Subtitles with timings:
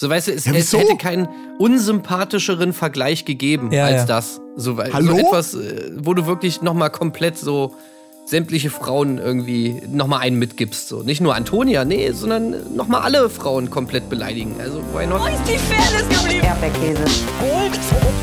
[0.00, 1.28] So weißt du, es, ja, es hätte keinen
[1.58, 4.04] unsympathischeren Vergleich gegeben ja, als ja.
[4.06, 4.40] das.
[4.56, 5.12] So, Hallo?
[5.12, 7.74] so etwas, äh, wo du wirklich noch mal komplett so
[8.24, 10.88] sämtliche Frauen irgendwie noch mal einen mitgibst.
[10.88, 11.02] So.
[11.02, 14.54] Nicht nur Antonia, nee, sondern noch mal alle Frauen komplett beleidigen.
[14.58, 15.20] Also, why not?
[15.20, 16.46] Wo ist die Fairness geblieben?
[16.46, 17.04] Erdbeerkäse.
[17.38, 17.78] Gold,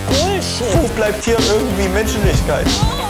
[0.08, 0.82] Bullshit.
[0.82, 2.66] Wo bleibt hier irgendwie Menschlichkeit?
[2.82, 3.07] Oh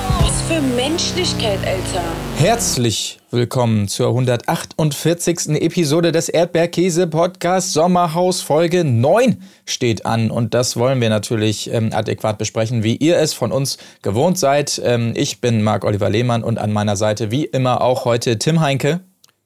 [0.48, 2.04] für Menschlichkeit, Alter.
[2.38, 5.50] Herzlich willkommen zur 148.
[5.62, 12.38] Episode des Erdbeerkäse-Podcasts Sommerhaus Folge 9 steht an und das wollen wir natürlich ähm, adäquat
[12.38, 14.82] besprechen, wie ihr es von uns gewohnt seid.
[14.86, 19.02] Ähm, ich bin Marc-Oliver Lehmann und an meiner Seite wie immer auch heute Tim Heinke.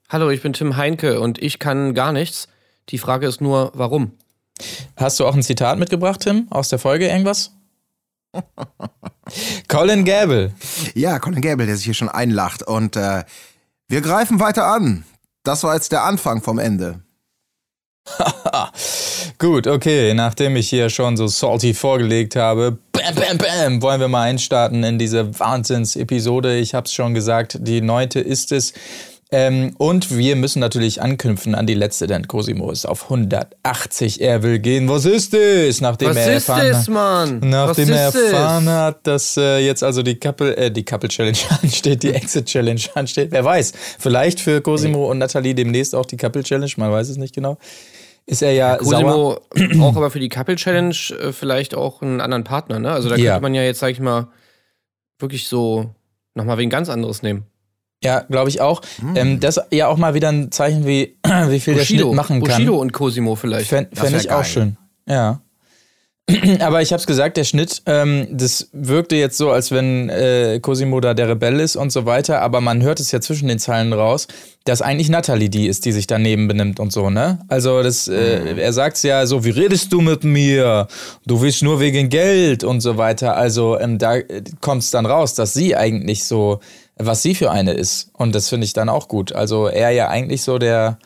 [0.08, 2.48] Hallo, ich bin Tim Heinke und ich kann gar nichts.
[2.90, 4.12] Die Frage ist nur, warum?
[4.98, 7.54] Hast du auch ein Zitat mitgebracht, Tim, aus der Folge irgendwas?
[9.68, 10.54] Colin Gable.
[10.94, 12.64] Ja, Colin Gable, der sich hier schon einlacht.
[12.64, 13.24] Und äh,
[13.88, 15.06] wir greifen weiter an.
[15.44, 17.02] Das war jetzt der Anfang vom Ende.
[19.38, 24.08] Gut, okay, nachdem ich hier schon so salty vorgelegt habe, bam, bam, bam, wollen wir
[24.08, 26.58] mal einstarten in diese Wahnsinns-Episode.
[26.58, 28.74] Ich habe es schon gesagt, die neunte ist es.
[29.34, 34.20] Ähm, und wir müssen natürlich anknüpfen an die letzte, denn Cosimo ist auf 180.
[34.20, 34.90] Er will gehen.
[34.90, 35.80] Was ist es?
[35.80, 37.40] Nachdem Was er ist erfahren, es, Mann?
[37.40, 38.70] Nachdem er ist erfahren es?
[38.74, 42.82] hat, dass äh, jetzt also die Couple, äh, die Couple Challenge ansteht, die Exit Challenge
[42.96, 43.32] ansteht.
[43.32, 43.72] Wer weiß?
[44.00, 46.72] Vielleicht für Cosimo und Nathalie demnächst auch die Couple Challenge.
[46.76, 47.58] Man weiß es nicht genau.
[48.26, 49.42] Ist er ja, Cosimo sauer.
[49.82, 52.92] auch aber für die Couple Challenge äh, vielleicht auch einen anderen Partner, ne?
[52.92, 53.32] Also da Ja.
[53.32, 54.28] könnte man ja jetzt, sag ich mal,
[55.20, 55.90] wirklich so
[56.36, 57.46] nochmal wen ganz anderes nehmen.
[58.04, 58.82] Ja, glaube ich auch.
[59.16, 62.42] Ähm, das ist ja auch mal wieder ein Zeichen, wie, wie viel der Schnitt machen
[62.42, 62.58] kann.
[62.58, 63.68] Bushido und Cosimo vielleicht.
[63.68, 64.46] Fände fänd ich auch geil.
[64.46, 64.78] schön.
[65.08, 65.42] Ja.
[66.60, 70.60] Aber ich habe es gesagt, der Schnitt, ähm, das wirkte jetzt so, als wenn äh,
[70.62, 73.60] Cosimo da der Rebell ist und so weiter, aber man hört es ja zwischen den
[73.60, 74.28] Zeilen raus,
[74.64, 77.40] dass eigentlich Natalie die ist, die sich daneben benimmt und so, ne?
[77.48, 80.88] Also das, äh, er sagt's ja so, wie redest du mit mir?
[81.26, 83.36] Du willst nur wegen Geld und so weiter.
[83.36, 86.60] Also ähm, da äh, kommt's dann raus, dass sie eigentlich so,
[87.06, 88.10] was sie für eine ist.
[88.14, 89.34] Und das finde ich dann auch gut.
[89.34, 90.98] Also er ja eigentlich so der,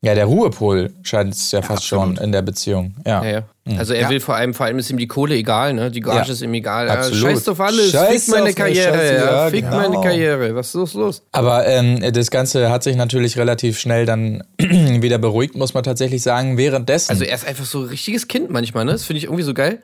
[0.00, 2.16] ja, der Ruhepol scheint es ja, fast absolut.
[2.16, 2.94] schon in der Beziehung.
[3.06, 3.24] Ja.
[3.24, 3.42] Ja, ja.
[3.78, 4.10] Also er Ja.
[4.10, 5.92] will vor allem, vor allem ist ihm die Kohle egal, ne?
[5.92, 6.32] Die Gage Ja.
[6.32, 6.90] ist ihm egal.
[6.90, 7.22] Absolut.
[7.22, 9.76] Ja, scheiß auf alles, Scheiß fick meine Karriere, scheiße, ja, ja, fick genau.
[9.76, 10.54] meine Karriere.
[10.56, 11.22] Was ist los, los?
[11.30, 16.22] Aber ähm, das Ganze hat sich natürlich relativ schnell dann wieder beruhigt, muss man tatsächlich
[16.22, 16.56] sagen.
[16.58, 17.12] Währenddessen.
[17.12, 18.92] Also er ist einfach so ein richtiges Kind manchmal, ne?
[18.92, 19.78] Das finde ich irgendwie so geil.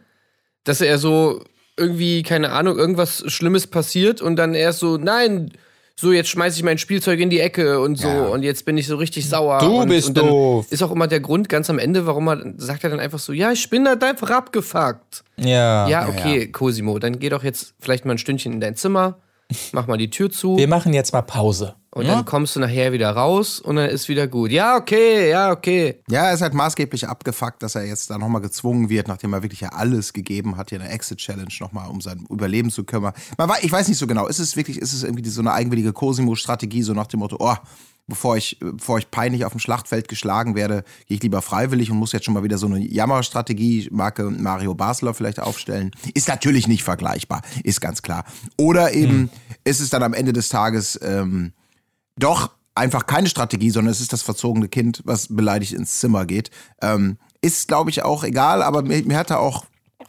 [0.65, 1.45] Dass er so
[1.79, 5.51] irgendwie, keine Ahnung, irgendwas Schlimmes passiert und dann erst so, nein,
[5.97, 8.27] so jetzt schmeiße ich mein Spielzeug in die Ecke und so Ja.
[8.27, 9.59] und jetzt bin ich so richtig sauer.
[9.59, 10.67] Du und, bist und doof.
[10.71, 13.33] Ist auch immer der Grund ganz am Ende, warum er, sagt er dann einfach so,
[13.33, 15.25] ja, ich bin halt einfach abgefuckt.
[15.37, 15.89] ja.
[15.89, 19.19] Ja, okay, Cosimo, dann geh doch jetzt vielleicht mal ein Stündchen in dein Zimmer,
[19.73, 21.75] mach mal die Tür zu Wir machen jetzt mal Pause.
[21.91, 24.51] Und dann kommst du nachher wieder raus und dann ist wieder gut.
[24.51, 26.01] Ja, okay, ja, okay.
[26.09, 29.43] Ja, er ist halt maßgeblich abgefuckt, dass er jetzt da nochmal gezwungen wird, nachdem er
[29.43, 33.15] wirklich ja alles gegeben hat, hier eine Exit-Challenge nochmal, um sein Überleben zu kümmern.
[33.39, 35.53] Man weiß, ich weiß nicht so genau, ist es wirklich, ist es irgendwie so eine
[35.53, 37.57] eigenwillige Cosimo-Strategie, so nach dem Motto, oh,
[38.07, 41.99] bevor ich, bevor ich peinlich auf dem Schlachtfeld geschlagen werde, gehe ich lieber freiwillig und
[41.99, 45.93] muss jetzt schon mal wieder so eine Jammerstrategie, Marke Mario Basler vielleicht aufstellen.
[46.15, 48.25] Ist natürlich nicht vergleichbar, ist ganz klar.
[48.57, 49.31] Oder eben
[49.65, 51.53] ist es dann am Ende des Tages, ähm,
[52.19, 56.51] doch einfach keine Strategie, sondern es ist das verzogene Kind, was beleidigt ins Zimmer geht.
[56.81, 59.65] Ähm, ist, glaube ich, auch egal, aber mir, mir hat da auch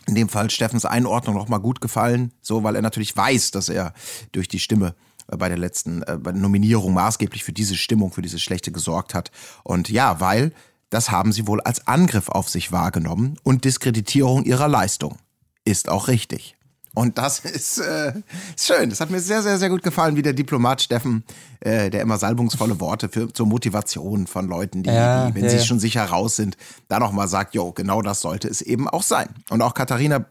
[0.06, 3.70] in dem Fall Steffens Einordnung noch mal gut gefallen, so weil er natürlich weiß, dass
[3.70, 3.94] er
[4.31, 4.96] durch die Stimme
[5.28, 8.72] äh, bei der letzten äh, bei der Nominierung maßgeblich für diese Stimmung, für diese schlechte
[8.72, 9.31] gesorgt hat.
[9.64, 10.53] Und ja, weil
[10.90, 15.18] das haben sie wohl als Angriff auf sich wahrgenommen und Diskreditierung ihrer Leistung.
[15.66, 16.56] Ist auch richtig.
[16.96, 18.14] Und das ist, äh,
[18.56, 18.90] ist schön.
[18.90, 21.24] Das hat mir sehr, sehr, sehr gut gefallen, wie der Diplomat Steffen,
[21.60, 25.50] äh, der immer salbungsvolle Worte für, zur Motivation von Leuten, die, Ja, die wenn ja,
[25.52, 25.64] sie ja.
[25.64, 26.58] schon sicher raus sind,
[26.88, 29.30] da nochmal sagt, jo, genau das sollte es eben auch sein.
[29.50, 30.26] Und auch Katharina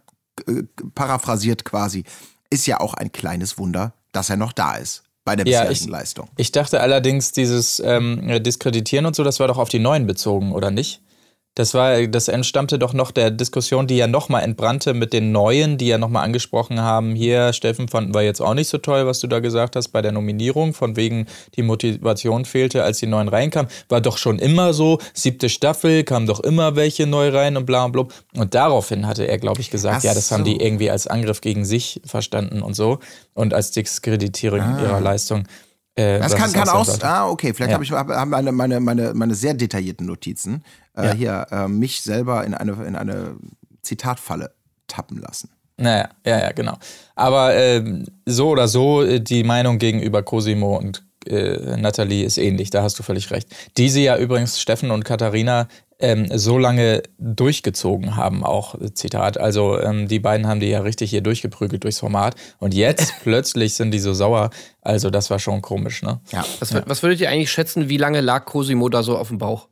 [0.47, 0.63] äh,
[0.95, 2.05] paraphrasiert quasi,
[2.51, 5.87] ist ja auch ein kleines Wunder, dass er noch da ist bei der bisherigen ich-
[5.87, 6.29] Leistung.
[6.37, 10.53] Ich dachte allerdings, dieses ähm, Diskreditieren und so, das war doch auf die Neuen bezogen,
[10.53, 11.03] oder nicht?
[11.59, 15.77] Das war, das entstammte doch noch der Diskussion, die ja nochmal entbrannte mit den Neuen,
[15.77, 17.17] die ja nochmal angesprochen haben.
[17.17, 20.01] Hier, Steffen, fanden wir jetzt auch nicht so toll, was du da gesagt hast bei
[20.01, 21.27] der Nominierung, von wegen
[21.57, 23.69] die Motivation fehlte, als die Neuen reinkamen.
[23.89, 27.87] War doch schon immer so, siebte Staffel, kamen doch immer welche neu rein und bla
[27.87, 28.15] und blub.
[28.37, 30.53] Und daraufhin hatte er, glaube ich, gesagt, Ach ja, das haben so.
[30.53, 33.01] die irgendwie als Angriff gegen sich verstanden und so
[33.35, 35.43] und als Diskreditierung ihrer Leistung.
[35.99, 36.89] Äh, Das kann, kann auch.
[37.03, 37.53] Ah, okay.
[37.53, 37.75] Vielleicht Ja.
[37.75, 40.63] habe ich hab, hab meine, meine, meine, meine sehr detaillierten Notizen
[40.97, 41.13] äh, Ja.
[41.13, 43.37] hier äh, mich selber in eine, in eine
[43.83, 44.53] Zitatfalle
[44.87, 45.51] tappen lassen.
[45.77, 46.77] Naja, ja, ja, genau.
[47.15, 52.71] Aber ähm, so oder so, äh, die Meinung gegenüber Cosimo und äh, Natalie ist ähnlich,
[52.71, 53.49] da hast du völlig recht.
[53.77, 55.69] Die sie ja übrigens, Steffen und Katharina,
[56.01, 59.39] ähm, so lange durchgezogen haben, auch Zitat.
[59.39, 63.75] Also ähm, die beiden haben die ja richtig hier durchgeprügelt durchs Format und jetzt plötzlich
[63.75, 64.51] sind die so sauer.
[64.81, 66.21] Also das war schon komisch, ne?
[66.31, 66.45] Ja.
[66.61, 69.69] Was, was würdet ihr eigentlich schätzen, wie lange lag Cosimo da so auf dem Bauch?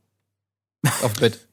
[1.03, 1.39] Auf dem Bett.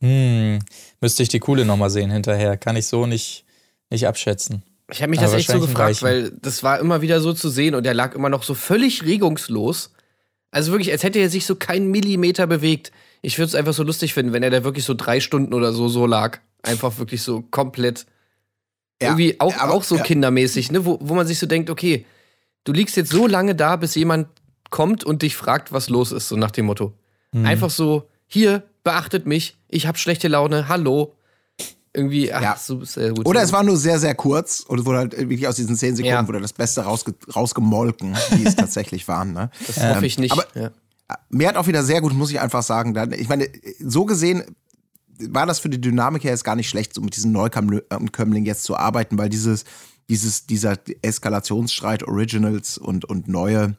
[0.00, 0.60] Hm,
[1.00, 2.56] müsste ich die Coole nochmal sehen hinterher.
[2.56, 3.44] Kann ich so nicht,
[3.90, 4.62] nicht abschätzen.
[4.90, 7.50] Ich habe mich Aber das echt so gefragt, weil das war immer wieder so zu
[7.50, 9.92] sehen und er lag immer noch so völlig regungslos.
[10.50, 12.90] Also wirklich, als hätte er sich so keinen Millimeter bewegt.
[13.20, 15.72] Ich würde es einfach so lustig finden, wenn er da wirklich so drei Stunden oder
[15.72, 16.38] so so lag.
[16.62, 18.06] Einfach wirklich so komplett.
[19.00, 20.02] Ja, irgendwie auch, aber- auch so ja.
[20.02, 20.84] kindermäßig, ne?
[20.84, 22.06] wo, wo man sich so denkt, okay,
[22.64, 24.28] du liegst jetzt so lange da, bis jemand
[24.70, 26.94] kommt und dich fragt, was los ist, so nach dem Motto.
[27.32, 27.46] Mhm.
[27.46, 31.14] Einfach so, hier, beachtet mich, ich habe schlechte Laune, hallo.
[31.98, 32.56] Irgendwie, ach, Ja.
[32.56, 33.26] so sehr gut.
[33.26, 35.96] Oder es war nur sehr, sehr kurz und es wurde halt wirklich aus diesen zehn
[35.96, 36.28] Sekunden Ja.
[36.28, 39.32] wurde das Beste rausge rausgemolken, wie es tatsächlich waren.
[39.32, 39.50] Ne?
[39.66, 40.32] das hoffe ich nicht.
[40.32, 40.70] aber- ja.
[41.30, 43.48] Mir hat auch wieder sehr gut, muss ich einfach sagen, dann, ich meine,
[43.80, 44.42] so gesehen
[45.30, 48.62] war das für die Dynamik her jetzt gar nicht schlecht, so mit diesem Neukömmling jetzt
[48.64, 49.64] zu arbeiten, weil dieses,
[50.08, 53.74] dieses, dieser Eskalationsstreit Originals und, und neue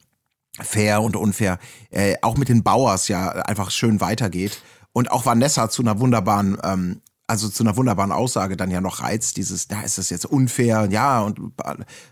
[0.61, 1.59] fair und unfair,
[1.91, 4.61] äh, auch mit den Bauers ja einfach schön weitergeht.
[4.91, 9.01] Und auch Vanessa zu einer wunderbaren, ähm, also zu einer wunderbaren Aussage dann ja noch
[9.01, 11.39] reizt, dieses, da ist das jetzt unfair, ja, und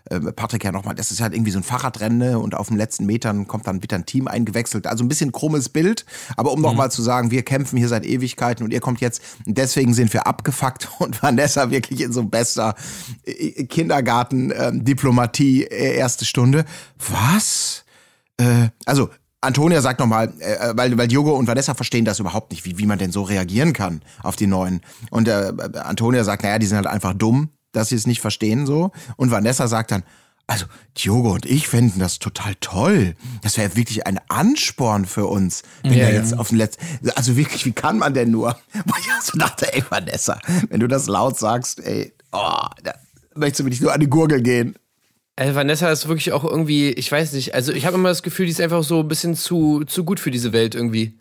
[0.10, 2.78] äh, Patrick ja nochmal, das ist halt irgendwie so ein Fahrradrennen ne, und auf den
[2.78, 4.86] letzten Metern kommt dann wieder ein Team eingewechselt.
[4.86, 6.06] Also ein bisschen krummes Bild,
[6.36, 9.94] aber um nochmal zu sagen, wir kämpfen hier seit Ewigkeiten und ihr kommt jetzt, deswegen
[9.94, 12.76] sind wir abgefuckt und Vanessa wirklich in so bester
[13.26, 16.66] äh, Kindergarten-Diplomatie äh, erste Stunde.
[17.00, 17.86] Was?
[18.38, 19.10] Äh, also
[19.48, 22.86] Antonia sagt nochmal, äh, weil, weil Diogo und Vanessa verstehen das überhaupt nicht, wie, wie
[22.86, 24.82] man denn so reagieren kann auf die Neuen.
[25.10, 28.66] Und äh, Antonia sagt, naja, die sind halt einfach dumm, dass sie es nicht verstehen
[28.66, 28.92] so.
[29.16, 30.04] Und Vanessa sagt dann,
[30.48, 30.66] also
[30.98, 33.16] Diogo und ich fänden das total toll.
[33.42, 36.20] Das wäre wirklich ein Ansporn für uns, wenn Ja, er ja.
[36.20, 36.86] jetzt auf den letzten,
[37.16, 38.58] also wirklich, wie kann man denn nur?
[38.86, 40.40] Wo ich auch so dachte, ey Vanessa,
[40.70, 42.94] wenn du das laut sagst, ey, oh, da
[43.36, 44.76] möchtest du wirklich nur an die Gurgel gehen.
[45.38, 48.48] Also Vanessa ist wirklich auch irgendwie, ich weiß nicht, also ich habe immer das Gefühl,
[48.48, 51.20] die ist einfach so ein bisschen zu, zu gut für diese Welt irgendwie.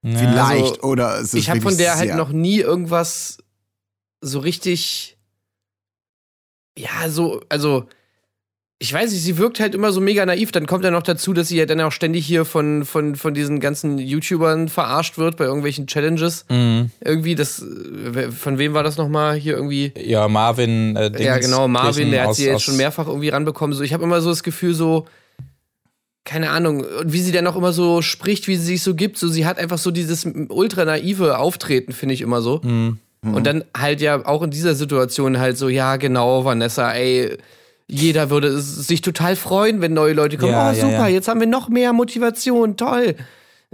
[0.00, 3.38] Vielleicht, also, oder es ist Ich habe von der halt noch nie irgendwas
[4.20, 5.18] so richtig,
[6.78, 7.88] ja, so, also
[8.80, 10.52] ich weiß nicht, sie wirkt halt immer so mega naiv.
[10.52, 13.34] Dann kommt ja noch dazu, dass sie ja dann auch ständig hier von, von, von
[13.34, 16.44] diesen ganzen YouTubern verarscht wird bei irgendwelchen Challenges.
[16.48, 16.90] Mhm.
[17.04, 17.64] Irgendwie, das,
[18.38, 19.92] von wem war das nochmal hier irgendwie?
[20.00, 20.94] Ja, Marvin.
[20.94, 23.76] Äh, Dings, Ja, genau, Marvin, der hat aus- sie jetzt schon mehrfach irgendwie ranbekommen.
[23.76, 25.06] So, ich habe immer so das Gefühl, so,
[26.24, 29.18] keine Ahnung, und wie sie dann auch immer so spricht, wie sie sich so gibt.
[29.18, 32.60] So, sie hat einfach so dieses ultra naive Auftreten, finde ich immer so.
[32.62, 32.98] Mhm.
[33.22, 37.36] Und dann halt ja auch in dieser Situation halt so, ja, genau, Vanessa, ey,
[37.88, 40.52] jeder würde sich total freuen, wenn neue Leute kommen.
[40.52, 41.08] Ja, oh, ja, super, ja.
[41.08, 43.16] jetzt haben wir noch mehr Motivation, toll.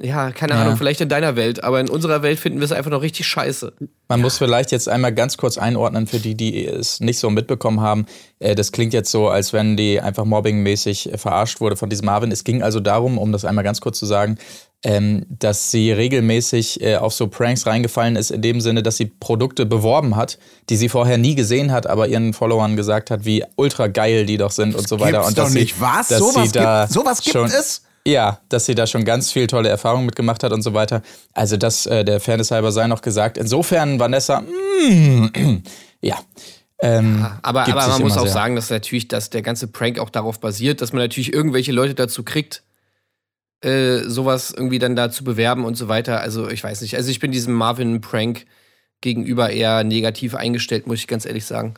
[0.02, 0.62] Ja, keine Ja.
[0.62, 3.26] Ahnung, vielleicht in deiner Welt, aber in unserer Welt finden wir es einfach noch richtig
[3.28, 3.72] scheiße.
[4.08, 7.80] Man muss vielleicht jetzt einmal ganz kurz einordnen für die, die es nicht so mitbekommen
[7.80, 8.06] haben.
[8.40, 12.06] Äh, Das klingt jetzt so, als wenn die einfach mobbingmäßig äh, verarscht wurde von diesem
[12.06, 12.32] Marvin.
[12.32, 14.36] Es ging also darum, um das einmal ganz kurz zu sagen,
[14.82, 19.06] ähm, dass sie regelmäßig äh, auf so Pranks reingefallen ist, in dem Sinne, dass sie
[19.06, 20.38] Produkte beworben hat,
[20.70, 24.38] die sie vorher nie gesehen hat, aber ihren Followern gesagt hat, wie ultra geil die
[24.38, 25.18] doch sind und so weiter.
[25.18, 25.76] Gibt's und doch dass nicht.
[25.76, 26.08] sie, Was?
[26.08, 27.82] dass Sowas sie da gibt- sowas gibt schon, es?
[28.06, 31.02] Ja, dass sie da schon ganz viel tolle Erfahrungen mitgemacht hat und so weiter.
[31.32, 33.38] Also das äh, der Fairness halber sei noch gesagt.
[33.38, 35.62] Insofern, Vanessa, mm,
[36.02, 36.18] ja.
[36.80, 38.32] Ähm, Aber, gibt aber sich man muss auch sehr.
[38.32, 41.94] sagen, dass natürlich, dass der ganze Prank auch darauf basiert, dass man natürlich irgendwelche Leute
[41.94, 42.62] dazu kriegt,
[43.62, 46.20] äh, sowas irgendwie dann da zu bewerben und so weiter.
[46.20, 46.96] Also ich weiß nicht.
[46.96, 48.44] Also ich bin diesem Marvin-Prank
[49.00, 51.74] gegenüber eher negativ eingestellt, muss ich ganz ehrlich sagen.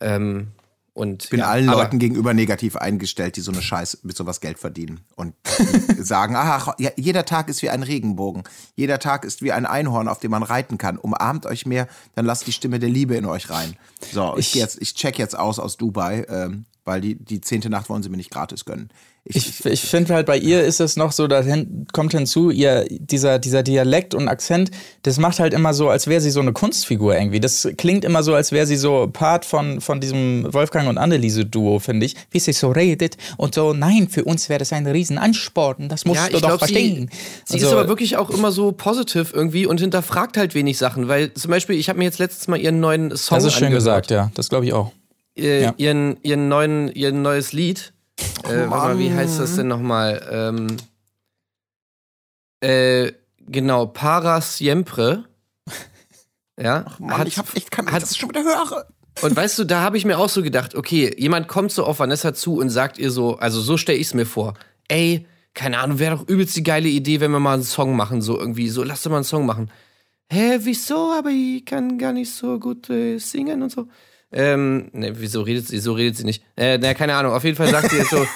[0.00, 0.48] Ähm,
[0.92, 4.40] und Ich bin ja, allen Leuten gegenüber negativ eingestellt, die so eine Scheiß mit sowas
[4.40, 5.34] Geld verdienen und
[5.98, 8.42] sagen, ach, jeder Tag ist wie ein Regenbogen,
[8.74, 10.98] jeder Tag ist wie ein Einhorn, auf dem man reiten kann.
[10.98, 13.76] Umarmt euch mehr, dann lasst die Stimme der Liebe in euch rein.
[14.12, 17.70] So, ich, Ich- jetzt, ich check jetzt aus aus Dubai, ähm, weil die die zehnte
[17.70, 18.90] Nacht wollen sie mir nicht gratis gönnen.
[19.22, 22.50] Ich, Ich, ich finde halt bei ihr ist es noch so, da hin, kommt hinzu,
[22.50, 24.70] ihr, dieser, dieser Dialekt und Akzent,
[25.02, 27.38] das macht halt immer so, als wäre sie so eine Kunstfigur irgendwie.
[27.38, 31.78] Das klingt immer so, als wäre sie so Part von, von diesem Wolfgang und Anneliese-Duo,
[31.80, 32.16] finde ich.
[32.30, 36.16] Wie sie so redet und so, nein, für uns wäre das ein Riesenansporn, das musst
[36.20, 37.10] Ja, du ich doch glaube, sie, verstehen.
[37.44, 41.08] sie Also, ist aber wirklich auch immer so positiv irgendwie und hinterfragt halt wenig Sachen,
[41.08, 43.64] weil zum Beispiel, ich habe mir jetzt letztes Mal ihren neuen Song Das ist schön
[43.66, 43.80] angehört.
[44.08, 44.30] gesagt, ja.
[44.34, 44.92] Das glaube ich auch.
[45.36, 45.74] äh, Ja.
[45.76, 47.92] ihren, ihren neuen, ihr neues Lied.
[48.48, 50.26] Äh, mal, wie heißt das denn nochmal?
[50.30, 50.76] Ähm,
[52.60, 55.24] äh, genau, Para Siempre.
[56.60, 58.86] Ja, Mann, hat- ich hab echt kann hat- das schon wieder höre.
[59.22, 62.00] und weißt du, da habe ich mir auch so gedacht, okay, jemand kommt so auf
[62.00, 64.52] Vanessa zu und sagt ihr so, also so stelle ich es mir vor,
[64.88, 68.20] ey, keine Ahnung, wäre doch übelst die geile Idee, wenn wir mal einen Song machen,
[68.20, 69.70] so irgendwie, so, lass doch mal einen Song machen.
[70.30, 71.12] Hä, wieso?
[71.12, 73.88] Aber ich kann gar nicht so gut äh, singen und so.
[74.32, 76.42] Ähm, ne, wieso redet sie, so redet sie nicht.
[76.56, 78.24] Äh, na, keine Ahnung, auf jeden Fall sagt sie jetzt so,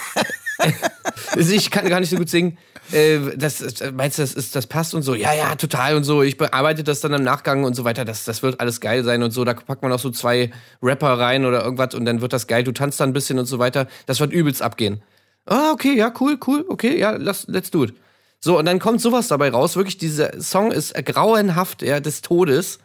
[1.37, 2.59] ich kann gar nicht so gut singen.
[2.93, 5.15] Äh, das, das- meinst du, das, ist, das passt und so?
[5.15, 6.23] Ja, ja, total und so.
[6.23, 8.05] Ich bearbeite das dann im Nachgang und so weiter.
[8.05, 9.45] Das, das wird alles geil sein und so.
[9.45, 10.51] Da packt man auch so zwei
[10.83, 12.65] Rapper rein oder irgendwas und dann wird das geil.
[12.65, 13.87] Du tanzt dann ein bisschen und so weiter.
[14.07, 15.03] Das wird übelst abgehen.
[15.47, 17.95] Ah, okay, ja, cool, cool, okay, ja, lass, let's do it.
[18.41, 19.77] So, und dann kommt sowas dabei raus.
[19.77, 22.79] Wirklich, dieser Song ist grauenhaft, ja, des Todes.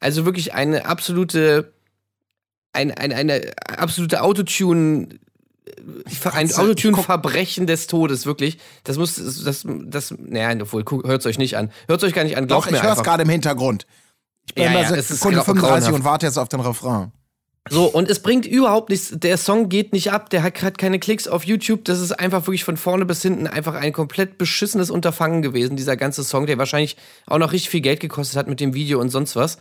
[0.00, 1.72] Also wirklich eine absolute,
[2.76, 5.08] ein, ein, eine absolute Autotune,
[6.32, 8.58] ein Autotune-Verbrechen des Todes, wirklich.
[8.84, 11.70] Das muss, das, das, naja, obwohl, hört euch nicht an.
[11.88, 13.86] Hört euch gar nicht an, glaubt Doch, mir ich höre es gerade im Hintergrund.
[14.46, 15.94] Ich bin Ja, bei ja, es Sekunde grau- 35 grauenhaft.
[15.94, 17.10] und warte jetzt auf den Refrain.
[17.68, 19.10] So, und es bringt überhaupt nichts.
[19.12, 21.84] Der Song geht nicht ab, der hat, hat keine Klicks auf YouTube.
[21.84, 25.96] Das ist einfach wirklich von vorne bis hinten einfach ein komplett beschissenes Unterfangen gewesen, dieser
[25.96, 29.08] ganze Song, der wahrscheinlich auch noch richtig viel Geld gekostet hat mit dem Video und
[29.08, 29.58] sonst was.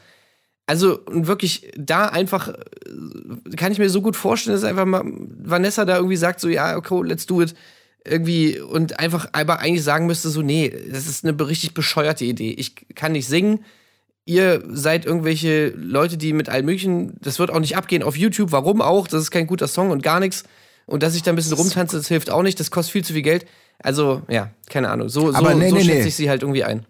[0.67, 5.03] Also, und wirklich, da einfach, äh, kann ich mir so gut vorstellen, dass einfach mal
[5.05, 7.53] Vanessa da irgendwie sagt, so, ja, okay, let's do it.
[8.03, 12.51] Irgendwie, und einfach, aber eigentlich sagen müsste, so, nee, das ist eine richtig bescheuerte Idee.
[12.51, 13.59] Ich kann nicht singen
[14.25, 18.51] ihr seid irgendwelche Leute, die mit allem möglichen, das wird auch nicht abgehen auf YouTube,
[18.51, 19.07] warum auch?
[19.07, 20.43] Das ist kein guter Song und gar nichts.
[20.87, 23.13] Und dass ich da ein bisschen rumtanze, das hilft auch nicht, das kostet viel zu
[23.13, 23.45] viel Geld.
[23.79, 25.09] Also, ja, keine Ahnung.
[25.09, 26.07] So, so, nee, so nee, schätze nee.
[26.07, 26.85] ich sie halt irgendwie ein.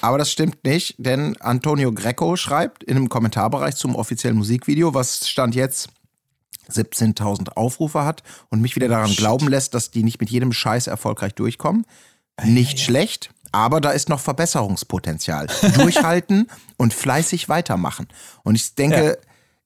[0.00, 5.28] Aber das stimmt nicht, denn Antonio Greco schreibt in einem Kommentarbereich zum offiziellen Musikvideo, was
[5.28, 5.88] Stand jetzt
[6.70, 10.86] 17.000 Aufrufe hat und mich wieder daran glauben lässt, dass die nicht mit jedem Scheiß
[10.86, 11.84] erfolgreich durchkommen.
[12.42, 15.46] Nicht schlecht, aber da ist noch Verbesserungspotenzial.
[15.74, 18.08] Durchhalten und fleißig weitermachen.
[18.42, 19.18] Und ich denke,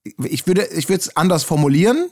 [0.02, 2.10] ich würde ich würde es anders formulieren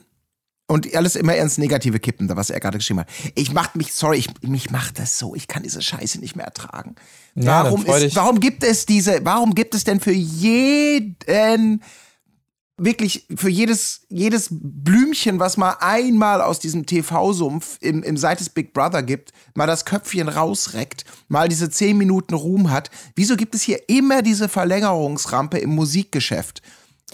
[0.67, 3.09] und alles immer ins Negative kippen, was er gerade geschrieben hat.
[3.35, 6.45] Ich mach mich, sorry, ich, mich macht das so, ich kann diese Scheiße nicht mehr
[6.45, 6.95] ertragen.
[7.35, 11.81] Ja, warum, ist, warum gibt es diese, warum gibt es denn für jeden,
[12.77, 18.49] wirklich für jedes, jedes Blümchen, was mal einmal aus diesem TV-Sumpf im, im Seit des
[18.49, 23.55] Big Brother gibt, mal das Köpfchen rausreckt, mal diese 10 Minuten Ruhm hat, wieso gibt
[23.55, 26.61] es hier immer diese Verlängerungsrampe im Musikgeschäft?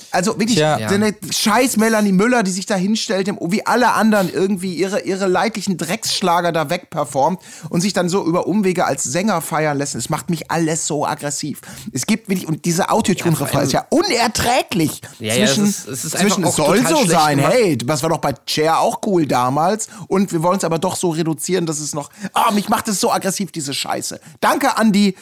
[0.09, 0.57] Also wirklich
[0.89, 5.27] so eine scheiß Melanie Müller, die sich da hinstellt, wie alle anderen irgendwie ihre, ihre
[5.27, 9.93] leidlichen Drecksschlager da wegperformt und sich dann so über Umwege als Sänger feiern lässt.
[9.93, 11.61] Es macht mich alles so aggressiv.
[11.91, 14.99] Es gibt wirklich, und diese Autotune-Refrain ist ja unerträglich.
[15.19, 17.53] Ja, ja, zwischen, es ist- es ist zwischen, es soll so sein, gemacht.
[17.53, 20.95] hey, das war doch bei Cher auch cool damals und wir wollen es aber doch
[20.95, 24.19] so reduzieren, dass es noch, ah, mich macht es so aggressiv, diese Scheiße.
[24.39, 25.13] Danke an die,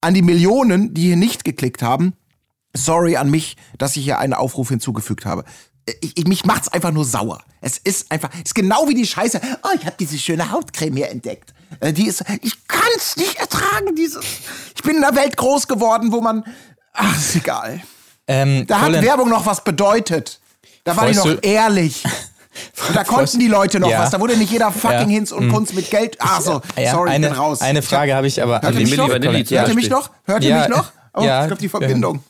[0.00, 2.12] an die Millionen, die hier nicht geklickt haben.
[2.84, 5.44] Sorry an mich, dass ich hier einen Aufruf hinzugefügt habe.
[6.02, 7.40] Ich, ich, mich macht's einfach nur sauer.
[7.62, 9.40] Es ist einfach, es ist genau wie die Scheiße.
[9.62, 11.54] Oh, ich habe diese schöne Hautcreme hier entdeckt.
[11.80, 13.94] Äh, Die ist, ich kann's nicht ertragen.
[13.96, 14.18] Dieses,
[14.76, 16.44] ich bin in einer Welt groß geworden, wo man,
[16.92, 17.80] ach, ist egal.
[18.26, 20.40] Ähm, Da hat Colin, Werbung noch was bedeutet.
[20.84, 22.04] Da war die Freust noch du- ehrlich.
[22.86, 24.00] Und da konnten die Leute noch Ja.
[24.00, 24.10] was.
[24.10, 25.14] Da wurde nicht jeder fucking Ja.
[25.16, 26.16] Hinz und Kunst mit Geld.
[26.20, 27.62] Ach so, ja, sorry, eine, ich bin raus.
[27.62, 29.08] Eine Frage habe ich aber Hört an ihr mich noch?
[29.08, 30.10] Hört ihr mich noch?
[30.24, 30.92] Hört ihr Ja, mich noch?
[31.14, 32.22] Oh, ja, ich glaube, die Verbindung.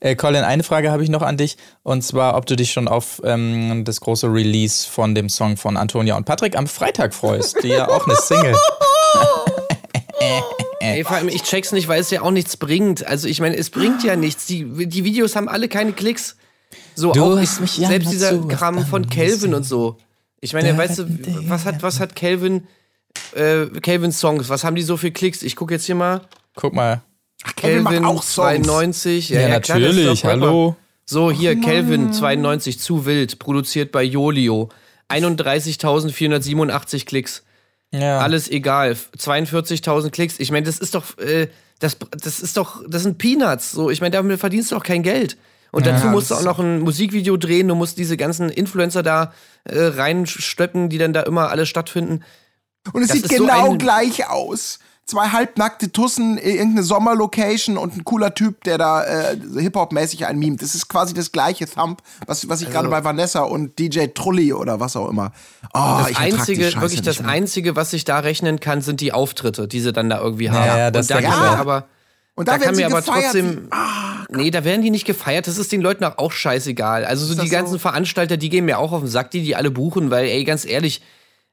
[0.00, 1.56] Äh, Colin, eine Frage habe ich noch an dich.
[1.82, 5.76] Und zwar, ob du dich schon auf ähm, das große Release von dem Song von
[5.76, 7.62] Antonia und Patrick am Freitag freust.
[7.62, 8.54] Die ja auch eine Single.
[10.80, 13.06] Ey, vor allem, ich check's nicht, weil es ja auch nichts bringt.
[13.06, 14.46] Also, ich meine, es bringt ja nichts.
[14.46, 16.36] Die, die Videos haben alle keine Klicks.
[16.94, 19.96] So, Du auch hast ich, mich ja selbst dieser zu Kram von Calvin und so.
[20.40, 21.06] Ich meine, weißt du,
[21.48, 22.66] was hat, was hat Calvin,
[23.34, 24.50] äh, Calvin Songs?
[24.50, 25.42] Was haben die so für Klicks?
[25.42, 26.20] Ich gucke jetzt hier mal.
[26.54, 27.02] Guck mal.
[27.56, 28.34] Calvin macht Calvin auch Songs.
[28.66, 29.28] 92.
[29.30, 30.24] Ja, Ja, ja, klar, natürlich.
[30.24, 30.28] Rapper.
[30.46, 30.76] Hallo.
[31.06, 34.70] So, hier, Calvin 92, zu wild, produziert bei Jolio.
[35.10, 37.42] 31.487 Klicks.
[37.92, 38.18] Ja.
[38.18, 38.96] Alles egal.
[39.18, 40.40] 42.000 Klicks.
[40.40, 41.48] Ich meine, das ist doch, äh,
[41.78, 43.70] das, das ist doch, das sind Peanuts.
[43.72, 45.36] So, ich meine, damit verdienst du auch kein Geld.
[45.70, 47.66] Und dazu musst du auch noch ein Musikvideo drehen.
[47.66, 49.32] Du musst diese ganzen Influencer da
[49.64, 52.20] äh, reinstöppen, die dann da immer alle stattfinden.
[52.92, 54.78] Und es Das sieht so genau ein- gleich aus.
[55.06, 60.38] Zwei halbnackte Tussen, äh, irgendeine Sommerlocation und ein cooler Typ, der da äh, Hip-Hop-mäßig ein
[60.38, 60.56] Meme.
[60.56, 64.52] Das ist quasi das gleiche Thumb, was, was ich gerade bei Vanessa und DJ Trulli
[64.54, 65.32] oder was auch immer.
[65.74, 67.34] Oh, Das ich die einzige, Scheiße wirklich das nicht mehr.
[67.34, 70.64] einzige, was ich da rechnen kann, sind die Auftritte, die sie dann da irgendwie haben.
[70.66, 71.58] ja, das und da kann auch.
[71.58, 71.86] aber,
[72.34, 73.22] Und da, da werden kann sie mir aber gefeiert.
[73.24, 73.68] trotzdem.
[73.72, 75.46] ah, Nee, da werden die nicht gefeiert.
[75.46, 77.04] Das ist den Leuten auch, scheißegal.
[77.04, 77.78] Also so die ganzen so?
[77.78, 80.64] Veranstalter, die gehen mir auch auf den Sack, die die alle buchen, weil, ey, ganz
[80.64, 81.02] ehrlich,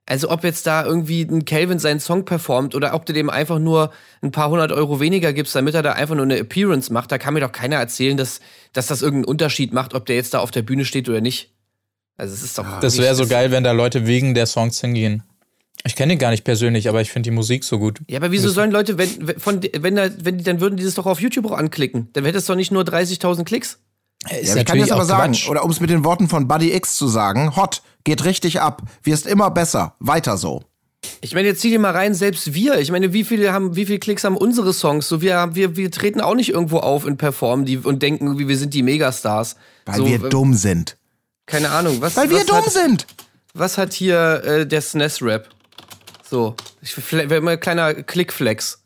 [0.08, 3.60] also ob jetzt da irgendwie ein Calvin seinen Song performt oder ob du dem einfach
[3.60, 3.92] nur
[4.22, 7.18] ein paar hundert Euro weniger gibst, damit er da einfach nur eine Appearance macht, da
[7.18, 8.42] kann mir doch keiner erzählen, dass,
[8.74, 11.52] dass das irgendeinen Unterschied macht, ob der jetzt da auf der Bühne steht oder nicht.
[12.18, 12.80] Also es ist doch.
[12.82, 15.24] Das wäre so geil, wenn da Leute wegen der Songs hingehen.
[15.84, 18.00] Ich kenne ihn gar nicht persönlich, aber ich finde die Musik so gut.
[18.08, 20.84] Ja, aber wieso sollen Leute, wenn, wenn- von, wenn, da, wenn die, dann würden die
[20.84, 22.10] das doch auf YouTube auch anklicken.
[22.14, 23.80] Dann hätte es doch nicht nur 30.000 Klicks.
[24.30, 25.50] Ist Ja, ich kann das aber sagen, Quatsch.
[25.50, 28.82] oder um es mit den Worten von Buddy X zu sagen, hot, geht richtig ab,
[29.04, 30.64] wirst immer besser, weiter so.
[31.22, 32.80] Ich meine, jetzt zieh dir mal rein, selbst wir.
[32.80, 35.08] Ich meine, wie viele haben, wie viele Klicks haben unsere Songs?
[35.08, 38.58] So, wir, wir, wir treten auch nicht irgendwo auf und performen die und denken, wir
[38.58, 39.56] sind die Megastars.
[39.86, 40.98] Weil so, wir äh, dumm sind.
[41.48, 42.02] Keine Ahnung.
[42.02, 43.08] Was, Weil wir was dumm hat, sind.
[43.54, 45.50] Was hat hier äh, der SNES-Rap?
[46.30, 48.82] So, ich wäre immer ein kleiner Klickflex.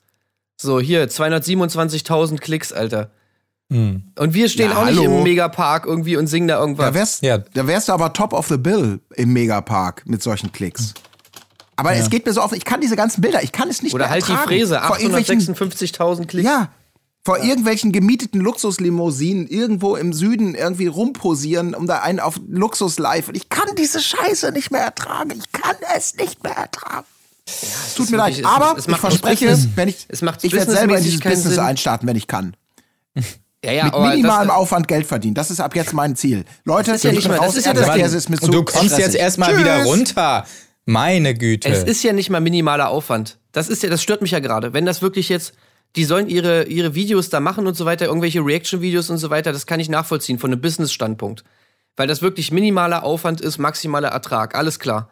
[0.57, 3.11] So, hier, 227.000 Klicks, Alter.
[3.69, 5.17] Und wir stehen Ja, auch nicht hallo.
[5.17, 6.85] im Megapark irgendwie und singen da irgendwas.
[6.87, 7.39] Da wärst, Ja.
[7.39, 10.93] da wärst du aber top of the bill im Megapark mit solchen Klicks.
[11.75, 13.93] Aber es geht mir so auf, ich kann diese ganzen Bilder, ich kann es nicht
[13.93, 14.47] Oder mehr halt die ertragen.
[14.49, 16.45] Fräse, Vor irgendwelchen, 856.000 Klicks.
[16.47, 16.69] ja,
[17.25, 23.27] vor irgendwelchen gemieteten Luxuslimousinen irgendwo im Süden irgendwie rumposieren, um da einen auf Luxus live.
[23.29, 25.31] Und ich kann diese Scheiße nicht mehr ertragen.
[25.31, 27.05] Ich kann es nicht mehr ertragen.
[27.47, 30.43] es tut mir leid, wirklich- es- aber es ich verspreche, Business- wenn ich, es macht
[30.43, 31.63] ich werde selber in dieses Business Sinn.
[31.63, 32.55] einstarten, wenn ich kann.
[33.63, 35.33] ja, ja Mit minimalem das, Aufwand Geld verdienen.
[35.33, 36.45] Das ist ab jetzt mein Ziel.
[36.65, 38.63] Leute, ist ja ich nicht mal- das ist ja das das ist Und zu du
[38.63, 39.05] kommst stressig.
[39.05, 40.45] jetzt erstmal wieder runter.
[40.85, 41.67] Meine Güte.
[41.69, 43.39] Es ist ja nicht mal minimaler Aufwand.
[43.51, 44.73] Das ist ja, das stört mich ja gerade.
[44.73, 45.53] Wenn das wirklich jetzt,
[45.95, 49.51] die sollen ihre, ihre Videos da machen und so weiter, irgendwelche Reaction-Videos und so weiter,
[49.51, 51.43] das kann ich nachvollziehen von einem Business-Standpunkt.
[51.95, 55.09] Weil das wirklich minimaler Aufwand ist, maximaler Ertrag, alles klar.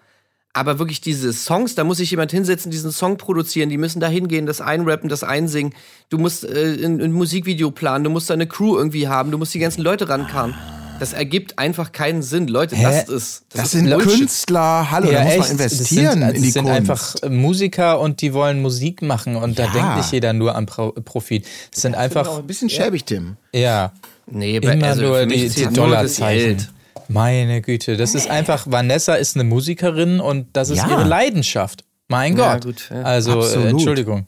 [0.55, 4.07] Aber wirklich diese Songs, da muss sich jemand hinsetzen, diesen Song produzieren, die müssen da
[4.07, 5.73] hingehen, das einrappen, das einsingen.
[6.09, 9.39] Du musst äh, ein, ein Musikvideo planen, du musst da eine Crew irgendwie haben, du
[9.39, 10.53] musst die ganzen Leute rankarren.
[10.99, 12.47] Das ergibt einfach keinen Sinn.
[12.47, 12.83] Leute, Hä?
[12.83, 13.41] lasst es.
[13.51, 14.19] Das ist sind Bullshit.
[14.19, 16.77] Künstler, hallo, da muss man investieren das sind, in die das sind Kunst.
[16.77, 19.71] einfach äh, Musiker und die wollen Musik machen und da Ja.
[19.73, 21.47] denkt nicht jeder nur an Pro Profit.
[21.75, 23.37] Es sind Auch einfach, ein bisschen schäbig, Tim.
[23.53, 23.91] ja,
[24.27, 26.67] Nee, bei- immer also nur für mich die, die das Dollarzeichen.
[27.13, 30.89] Meine Güte, das ist einfach, Vanessa ist eine Musikerin und das ist Ja.
[30.89, 31.83] ihre Leidenschaft.
[32.07, 32.65] Mein Ja, Gott.
[32.65, 33.01] gut, ja.
[33.03, 33.69] Also, äh, Absolut.
[33.69, 34.27] Entschuldigung.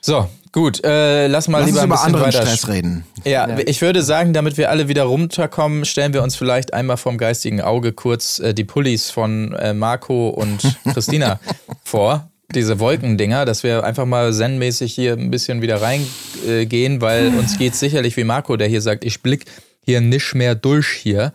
[0.00, 3.04] So, gut, äh, lass mal Lass lieber uns ein über bisschen anderen weiter Stress reden.
[3.24, 7.18] Ja, ich würde sagen, damit wir alle wieder runterkommen, stellen wir uns vielleicht einmal vom
[7.18, 10.60] geistigen Auge kurz äh, die Pullis von äh, Marco und
[10.92, 11.40] Christina
[11.84, 12.30] vor.
[12.54, 17.58] Diese Wolkendinger, dass wir einfach mal zen-mäßig hier ein bisschen wieder reingehen, äh, weil uns
[17.58, 19.44] geht sicherlich wie Marco, der hier sagt, ich blick
[19.84, 21.32] hier nicht mehr durch hier.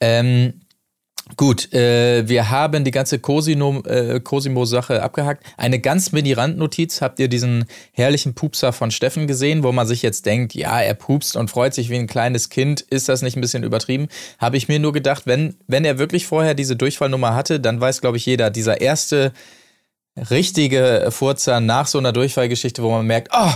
[0.00, 0.60] Ähm,
[1.34, 5.44] Gut, äh, wir haben die ganze äh, Cosimo-Sache abgehakt.
[5.56, 7.02] Eine ganz mini-Randnotiz.
[7.02, 10.94] Habt ihr diesen herrlichen Pupser von Steffen gesehen, wo man sich jetzt denkt, ja, er
[10.94, 12.80] pupst und freut sich wie ein kleines Kind.
[12.80, 14.06] Ist das nicht ein bisschen übertrieben?
[14.38, 18.02] Habe ich mir nur gedacht, wenn, wenn er wirklich vorher diese Durchfallnummer hatte, dann weiß,
[18.02, 19.32] glaube ich, jeder, dieser erste
[20.30, 23.52] richtige Furzer nach so einer Durchfallgeschichte, wo man merkt, oh,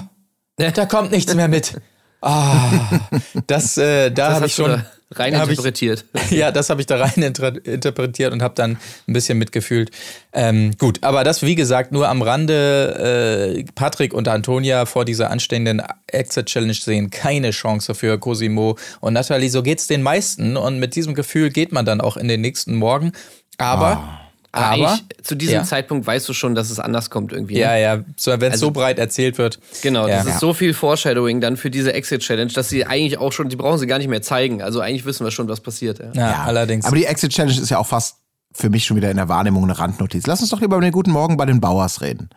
[0.74, 1.81] da kommt nichts mehr mit.
[2.20, 3.00] Ah,
[3.46, 6.05] das, äh, da habe ich schon da rein hab ich- interpretiert.
[6.31, 9.90] ja, das habe ich da rein inter interpretiert und habe dann ein bisschen mitgefühlt.
[10.33, 13.57] Ähm, gut, aber das, wie gesagt, nur am Rande.
[13.57, 19.51] Äh, Patrick und Antonia vor dieser anstehenden Exit-Challenge sehen keine Chance für Cosimo und Nathalie.
[19.51, 22.75] So geht's den meisten und mit diesem Gefühl geht man dann auch in den nächsten
[22.77, 23.12] Morgen.
[23.59, 24.20] Aber,
[24.52, 25.64] Aber aber, zu diesem ja.
[25.64, 27.54] Zeitpunkt weißt du schon, dass es anders kommt irgendwie.
[27.54, 27.60] ne?
[27.60, 29.60] ja, ja, so, wenn es Also- so breit erzählt wird.
[29.82, 30.18] Genau, ja.
[30.18, 33.56] das ist so viel Foreshadowing dann für diese Exit-Challenge, dass sie eigentlich auch schon, die
[33.56, 34.60] brauchen sie gar nicht mehr zeigen.
[34.60, 36.00] Also eigentlich wissen wir schon, was passiert.
[36.00, 36.12] Ja.
[36.14, 36.84] Ja, allerdings.
[36.84, 38.16] Aber die Exit Challenge ist ja auch fast
[38.52, 40.26] für mich schon wieder in der Wahrnehmung eine Randnotiz.
[40.26, 42.30] Lass uns doch lieber über den guten Morgen bei den Bauers reden.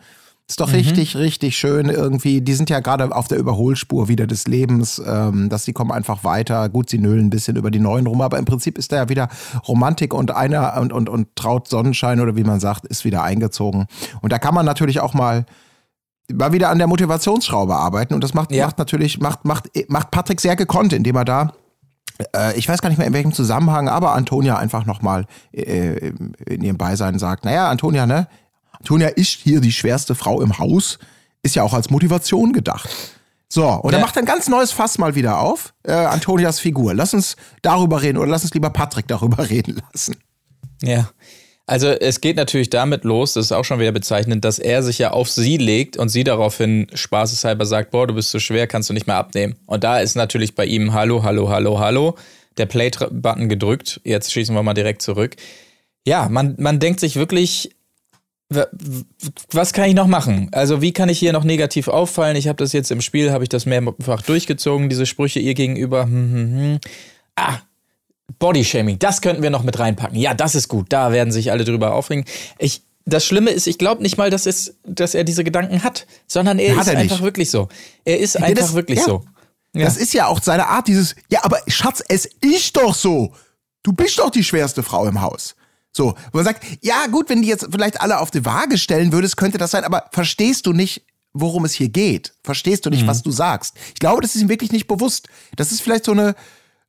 [0.46, 0.64] Ist Mhm.
[0.64, 2.42] doch richtig, richtig schön irgendwie.
[2.42, 6.22] Die sind ja gerade auf der Überholspur wieder des Lebens, ähm, dass sie kommen einfach
[6.22, 6.68] weiter.
[6.68, 9.08] Gut, sie nölen ein bisschen über die Neuen rum, aber im Prinzip ist da ja
[9.08, 9.28] wieder
[9.66, 13.86] Romantik und einer und, und, und traut Sonnenschein oder wie man sagt, ist wieder eingezogen.
[14.20, 15.46] Und da kann man natürlich auch mal
[16.32, 18.64] mal wieder an der Motivationsschraube arbeiten und das macht, Ja.
[18.66, 21.52] macht natürlich, macht, macht, macht Patrick sehr gekonnt, indem er da
[22.34, 26.12] äh, ich weiß gar nicht mehr in welchem Zusammenhang, aber Antonia einfach nochmal äh,
[26.46, 28.28] in ihrem Beisein sagt, naja, Antonia, ne?
[28.84, 30.98] Antonia ist hier die schwerste Frau im Haus,
[31.42, 32.90] ist ja auch als Motivation gedacht.
[33.48, 33.98] So, und Ja.
[33.98, 36.92] er macht ein ganz neues Fass mal wieder auf, äh, Antonias Figur.
[36.92, 40.16] Lass uns darüber reden oder lass uns lieber Patrick darüber reden lassen.
[40.82, 41.08] Ja.
[41.66, 44.98] Also es geht natürlich damit los, das ist auch schon wieder bezeichnend, dass er sich
[44.98, 48.90] ja auf sie legt und sie daraufhin spaßeshalber sagt, boah, du bist so schwer, kannst
[48.90, 49.54] du nicht mehr abnehmen.
[49.64, 52.16] Und da ist natürlich bei ihm Hallo, Hallo, Hallo, Hallo,
[52.58, 54.02] der Play-Button gedrückt.
[54.04, 55.36] Jetzt schießen wir mal direkt zurück.
[56.06, 57.70] Ja, man, man denkt sich wirklich,
[59.50, 60.48] was kann ich noch machen?
[60.52, 62.36] Also wie kann ich hier noch negativ auffallen?
[62.36, 66.04] Ich habe das jetzt im Spiel, habe ich das mehrfach durchgezogen, diese Sprüche ihr gegenüber.
[66.04, 66.78] Hm, hm, hm.
[67.36, 67.58] Ah,
[68.38, 70.18] Bodyshaming, das könnten wir noch mit reinpacken.
[70.18, 70.86] Ja, das ist gut.
[70.90, 72.24] Da werden sich alle drüber aufregen.
[72.58, 76.06] Ich, das Schlimme ist, ich glaube nicht mal, dass, es, dass er diese Gedanken hat,
[76.26, 77.68] sondern er Hat ist er einfach wirklich so.
[78.04, 79.04] Er ist einfach das- wirklich ja.
[79.04, 79.24] so.
[79.76, 79.86] Ja.
[79.86, 83.32] Das ist ja auch seine Art, dieses, ja, aber Schatz, es ist doch so.
[83.82, 85.56] Du bist doch die schwerste Frau im Haus.
[85.96, 89.12] So, wo man sagt, ja gut, wenn die jetzt vielleicht alle auf die Waage stellen
[89.12, 92.34] würdest, könnte das sein, aber verstehst du nicht, worum es hier geht?
[92.42, 93.74] Verstehst du nicht, was du sagst?
[93.88, 95.28] Ich glaube, das ist ihm wirklich nicht bewusst.
[95.56, 96.34] Das ist vielleicht so eine,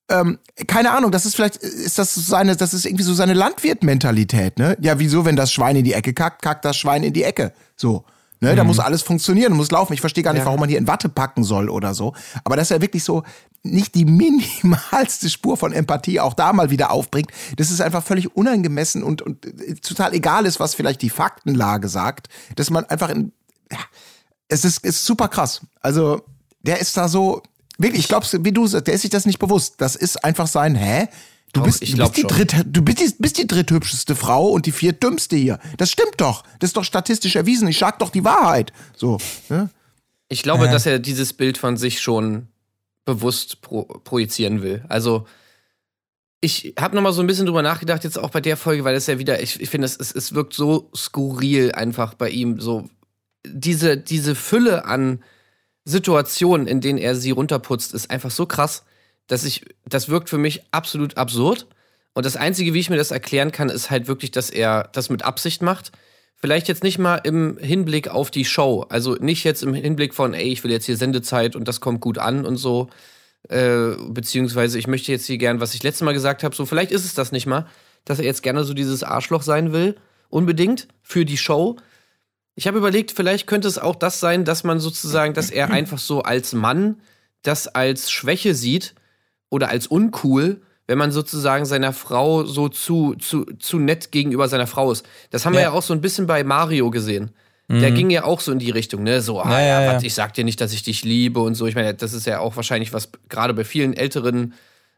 [0.09, 4.57] ähm, keine Ahnung, das ist vielleicht, ist das seine, das ist irgendwie so seine Landwirt-Mentalität,
[4.57, 4.77] ne?
[4.81, 7.53] Ja, wieso, wenn das Schwein in die Ecke kackt, kackt das Schwein in die Ecke.
[7.75, 8.05] So.
[8.41, 9.93] Ne, Da muss alles funktionieren, muss laufen.
[9.93, 10.45] Ich verstehe gar nicht, Ja.
[10.47, 12.13] warum man hier in Watte packen soll oder so.
[12.43, 13.23] Aber dass er wirklich so
[13.63, 18.35] nicht die minimalste Spur von Empathie auch da mal wieder aufbringt, das ist einfach völlig
[18.35, 23.09] unangemessen und, und äh, total egal ist, was vielleicht die Faktenlage sagt, dass man einfach
[23.09, 23.31] in,
[23.71, 23.79] ja,
[24.47, 25.61] es ist, ist super krass.
[25.81, 26.21] Also,
[26.61, 27.41] der ist da so,
[27.77, 29.75] wirklich, ich glaube, wie du sagst, der ist sich das nicht bewusst.
[29.79, 31.07] Das ist einfach sein, hä?
[31.55, 34.13] Du Doch, bist, ich du glaub bist, die, dritt, du bist, die, bist die dritthübscheste
[34.13, 35.57] Frau und die viertdümmste hier.
[35.77, 36.43] Das stimmt doch.
[36.59, 37.65] Das ist doch statistisch erwiesen.
[37.69, 38.73] Ich sag doch die Wahrheit.
[38.93, 39.19] So.
[39.47, 39.69] Ne?
[40.27, 40.71] Ich glaube, Ja.
[40.73, 42.49] dass er dieses Bild von sich schon
[43.05, 44.83] bewusst pro projizieren will.
[44.89, 45.27] Also
[46.41, 48.95] ich habe noch mal so ein bisschen drüber nachgedacht jetzt auch bei der Folge, weil
[48.95, 52.59] es ja wieder, ich, ich finde, es, es, es wirkt so skurril einfach bei ihm
[52.59, 52.89] so
[53.47, 55.23] diese diese Fülle an
[55.85, 58.83] Situationen, in denen er sie runterputzt, ist einfach so krass,
[59.27, 61.67] dass ich das wirkt für mich absolut absurd.
[62.13, 65.09] Und das einzige, wie ich mir das erklären kann, ist halt wirklich, dass er das
[65.09, 65.91] mit Absicht macht.
[66.37, 68.85] Vielleicht jetzt nicht mal im Hinblick auf die Show.
[68.89, 72.01] Also nicht jetzt im Hinblick von, ey, ich will jetzt hier Sendezeit und das kommt
[72.01, 72.89] gut an und so.
[73.49, 76.91] Äh, beziehungsweise ich möchte jetzt hier gern, was ich letztes Mal gesagt habe, so vielleicht
[76.91, 77.67] ist es das nicht mal,
[78.03, 79.95] dass er jetzt gerne so dieses Arschloch sein will.
[80.29, 81.77] Unbedingt für die Show.
[82.55, 85.99] Ich habe überlegt, vielleicht könnte es auch das sein, dass man sozusagen, dass er einfach
[85.99, 87.01] so als Mann
[87.43, 88.95] das als Schwäche sieht
[89.49, 94.67] oder als uncool, wenn man sozusagen seiner Frau so zu, zu, zu nett gegenüber seiner
[94.67, 95.05] Frau ist.
[95.31, 95.67] Das haben wir Ja.
[95.69, 97.31] ja auch so ein bisschen bei Mario gesehen.
[97.67, 99.21] Der ging ja auch so in die Richtung, ne?
[99.21, 99.99] So, ah, Ja, ja, ja, ja.
[100.03, 101.65] ich sag dir nicht, dass ich dich liebe und so.
[101.65, 104.53] Ich meine, das ist ja auch wahrscheinlich was, gerade bei vielen älteren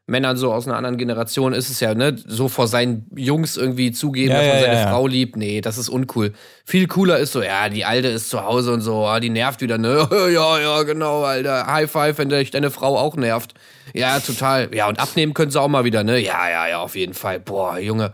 [0.05, 2.17] Männern so aus einer anderen Generation ist es ja, ne?
[2.27, 4.88] So vor seinen Jungs irgendwie zugeben, Ja, dass man ja, seine ja, ja.
[4.89, 5.38] Frau liebt.
[5.38, 6.33] Nee, das ist uncool.
[6.65, 9.62] Viel cooler ist so, ja, die Alte ist zu Hause und so, ah, die nervt
[9.62, 10.05] wieder, ne?
[10.33, 11.67] Ja, ja, genau, Alter.
[11.67, 13.53] High five, wenn dich deine Frau auch nervt.
[13.93, 14.73] Ja, total.
[14.76, 16.19] Ja, und abnehmen können sie auch mal wieder, ne?
[16.19, 17.39] Ja, ja, ja, auf jeden Fall.
[17.39, 18.13] Boah, Junge,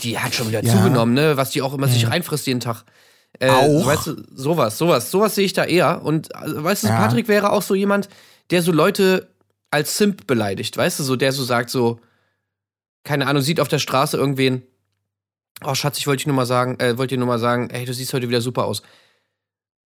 [0.00, 0.72] die hat schon wieder Ja.
[0.76, 1.36] zugenommen, ne?
[1.36, 2.84] Was die auch immer sich reinfrisst jeden Tag.
[3.40, 3.86] Äh, Auch?
[3.86, 6.02] Weißt du, sowas, sowas, sowas sehe ich da eher.
[6.02, 6.96] Und also, weißt du, Ja.
[6.96, 8.08] Patrick wäre auch so jemand,
[8.50, 9.28] der so Leute
[9.70, 12.00] als Simp beleidigt, weißt du, so der so sagt, so,
[13.04, 14.62] keine Ahnung, sieht auf der Straße irgendwen,
[15.64, 17.84] oh Schatz, ich wollte dir nur mal sagen, äh, wollte dir nur mal sagen, ey,
[17.84, 18.82] du siehst heute wieder super aus.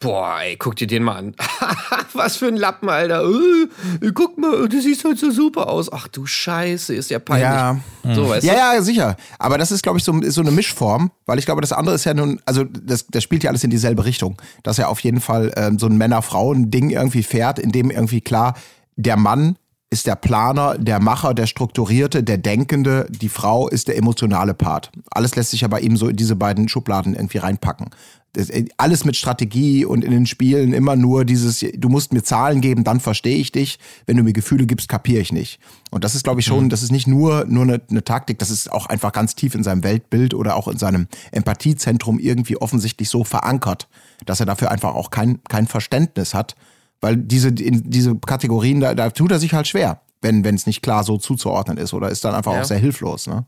[0.02, 1.34] Boah, ey, guck dir den mal an.
[2.12, 3.22] Was für ein Lappen, Alter.
[3.24, 5.92] Äh, guck mal, du siehst heute so super aus.
[5.92, 7.44] Ach du Scheiße, ist ja peinlich.
[7.44, 7.78] Ja.
[8.14, 8.58] So, weißt Ja, du?
[8.76, 9.16] ja, sicher.
[9.38, 12.04] Aber das ist, glaube ich, so, so eine Mischform, weil ich glaube, das andere ist
[12.04, 14.40] ja nun, also das, das spielt ja alles in dieselbe Richtung.
[14.64, 18.54] Dass er auf jeden Fall ähm, so ein Männer-Frauen-Ding irgendwie fährt, in dem irgendwie klar,
[18.96, 19.56] der Mann
[19.90, 24.90] ist der Planer, der Macher, der Strukturierte, der Denkende, die Frau ist der emotionale Part.
[25.10, 27.90] Alles lässt sich ja bei ihm so in diese beiden Schubladen irgendwie reinpacken.
[28.34, 32.22] Das, äh, alles mit Strategie und in den Spielen immer nur dieses, du musst mir
[32.22, 33.78] Zahlen geben, dann verstehe ich dich.
[34.06, 35.60] Wenn du mir Gefühle gibst, kapiere ich nicht.
[35.90, 38.48] Und das ist, glaube ich, schon, das ist nicht nur, nur eine, eine Taktik, das
[38.50, 43.10] ist auch einfach ganz tief in seinem Weltbild oder auch in seinem Empathiezentrum irgendwie offensichtlich
[43.10, 43.88] so verankert,
[44.24, 46.54] dass er dafür einfach auch kein, kein Verständnis hat.
[47.02, 50.80] Weil diese, in diese Kategorien, da, da tut er sich halt schwer, wenn es nicht
[50.82, 52.60] klar so zuzuordnen ist oder ist dann einfach Ja.
[52.60, 53.26] auch sehr hilflos.
[53.26, 53.44] Ne?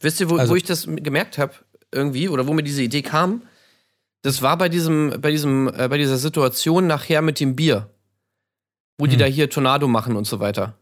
[0.00, 1.54] Wisst ihr, wo, Also- wo ich das gemerkt habe,
[1.90, 3.42] irgendwie, oder wo mir diese Idee kam?
[4.22, 7.90] Das war bei diesem, bei diesem, äh, bei dieser Situation nachher mit dem Bier.
[8.98, 9.20] Wo die Hm.
[9.20, 10.74] da hier Tornado machen und so weiter.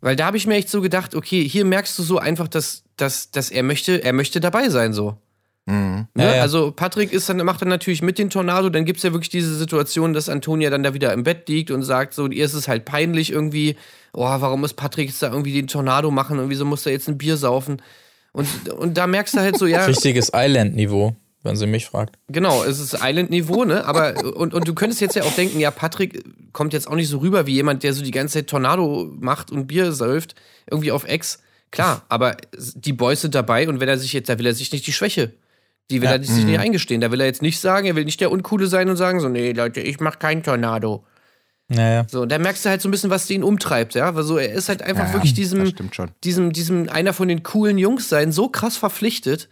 [0.00, 2.84] Weil da habe ich mir echt so gedacht, okay, hier merkst du so einfach, dass,
[2.96, 5.18] dass, dass er möchte, er möchte dabei sein, so.
[5.66, 6.06] Mhm.
[6.14, 6.24] Ne?
[6.24, 6.42] Ja, ja.
[6.42, 9.54] Also Patrick ist dann, macht dann natürlich mit den Tornado, dann gibt's ja wirklich diese
[9.56, 12.68] Situation, dass Antonia dann da wieder im Bett liegt und sagt, so, ihr ist es
[12.68, 13.76] halt peinlich irgendwie,
[14.12, 17.08] oh, warum muss Patrick jetzt da irgendwie den Tornado machen und wieso muss er jetzt
[17.08, 17.82] ein Bier saufen?
[18.32, 22.16] Und, und da merkst du halt so, ja, Richtiges Island-Niveau, wenn sie mich fragt.
[22.28, 23.84] genau, es ist Island-Niveau, ne?
[23.86, 27.08] Aber, und, und du könntest jetzt ja auch denken, ja, Patrick kommt jetzt auch nicht
[27.08, 30.34] so rüber wie jemand, der so die ganze Zeit Tornado macht und Bier säuft,
[30.70, 31.40] irgendwie auf Ex.
[31.70, 32.36] Klar, aber
[32.74, 34.92] die Boys sind dabei und wenn er sich jetzt, da will er sich nicht die
[34.92, 35.32] Schwäche.
[35.90, 36.16] Die will Ja.
[36.16, 37.00] er sich nicht eingestehen.
[37.00, 39.28] Da will er jetzt nicht sagen, er will nicht der Uncoole sein und sagen, so,
[39.28, 41.04] nee, Leute, ich mach keinen Tornado.
[41.68, 42.06] Naja.
[42.08, 44.14] So, da merkst du halt so ein bisschen, was ihn umtreibt, ja.
[44.14, 45.72] Weil so, er ist halt einfach Ja, wirklich diesem,
[46.22, 49.48] diesem, diesem einer von den coolen Jungs sein, so krass verpflichtet,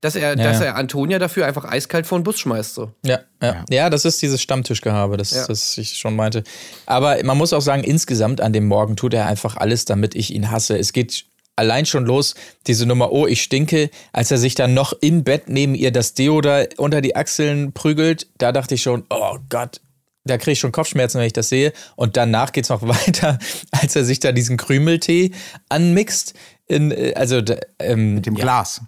[0.00, 0.66] dass er, Ja, dass ja.
[0.66, 2.74] er Antonia dafür einfach eiskalt vor den Bus schmeißt.
[2.74, 2.92] So.
[3.04, 3.64] Ja, ja.
[3.70, 5.46] ja, das ist dieses Stammtischgehabe, das, Ja.
[5.46, 6.44] das ich schon meinte.
[6.86, 10.32] Aber man muss auch sagen, insgesamt an dem Morgen tut er einfach alles, damit ich
[10.34, 10.78] ihn hasse.
[10.78, 11.24] Es geht
[11.56, 12.34] allein schon los,
[12.66, 16.14] diese Nummer, oh, ich stinke, als er sich dann noch im Bett neben ihr das
[16.14, 19.80] Deo da unter die Achseln prügelt, da dachte ich schon, oh Gott,
[20.24, 21.72] da kriege ich schon Kopfschmerzen, wenn ich das sehe.
[21.96, 23.38] Und danach geht's noch weiter,
[23.70, 25.32] als er sich da diesen Krümeltee
[25.68, 26.34] anmixt.
[26.66, 27.42] In, äh, also,
[27.78, 28.80] ähm, Mit dem ja, Glas.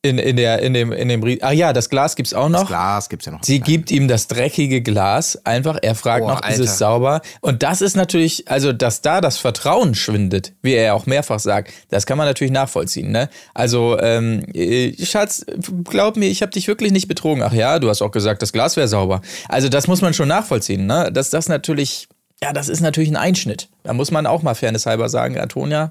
[0.00, 2.60] In, in, der, in dem, in dem, Rie- ah ja, das Glas gibt's auch noch.
[2.60, 3.42] Das Glas gibt's ja noch.
[3.42, 5.76] Sie gibt ihm das dreckige Glas einfach.
[5.82, 6.72] Er fragt Boah, noch, ist es Alter.
[6.72, 7.20] sauber?
[7.40, 11.40] Und das ist natürlich, also, dass da das Vertrauen schwindet, wie er ja auch mehrfach
[11.40, 13.10] sagt, das kann man natürlich nachvollziehen.
[13.10, 13.28] Ne?
[13.54, 15.44] Also, ähm, äh, Schatz,
[15.82, 17.42] glaub mir, ich habe dich wirklich nicht betrogen.
[17.42, 19.20] Ach ja, du hast auch gesagt, das Glas wäre sauber.
[19.48, 20.86] Also, das muss man schon nachvollziehen.
[20.86, 21.10] Ne?
[21.12, 22.06] Dass das natürlich,
[22.40, 23.68] ja, das ist natürlich ein Einschnitt.
[23.82, 25.90] Da muss man auch mal fairnesshalber sagen, Antonia,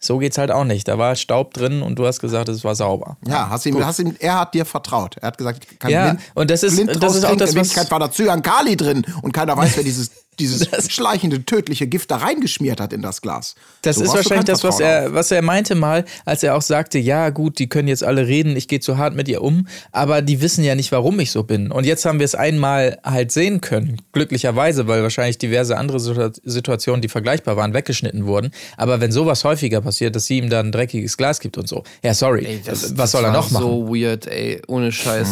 [0.00, 0.86] so geht's halt auch nicht.
[0.88, 3.16] Da war Staub drin und du hast gesagt, es war sauber.
[3.26, 5.16] Ja, hast ihm, hast ihm, er hat dir vertraut.
[5.20, 7.50] Er hat gesagt, ich kann Ja, blind, und das ist- blind das ist auch das,
[7.54, 12.10] In was- war da Zyankali drin und keiner weiß, wer dieses, dieses schleichende, tödliche Gift
[12.10, 13.54] da reingeschmiert hat in das Glas.
[13.82, 16.98] Das So ist wahrscheinlich das, was er, was er meinte mal, als er auch sagte,
[16.98, 20.22] ja gut, die können jetzt alle reden, ich gehe zu hart mit ihr um, aber
[20.22, 21.70] die wissen ja nicht, warum ich so bin.
[21.70, 26.32] Und jetzt haben wir es einmal halt sehen können, glücklicherweise, weil wahrscheinlich diverse andere Situ-
[26.44, 28.50] Situationen, die vergleichbar waren, weggeschnitten wurden.
[28.76, 31.82] Aber wenn sowas häufiger passiert, dass sie ihm dann ein dreckiges Glas gibt und so,
[32.02, 33.62] ja sorry, Ey, das- was soll das er war noch machen?
[33.62, 35.28] So weird, ey, ohne Scheiß.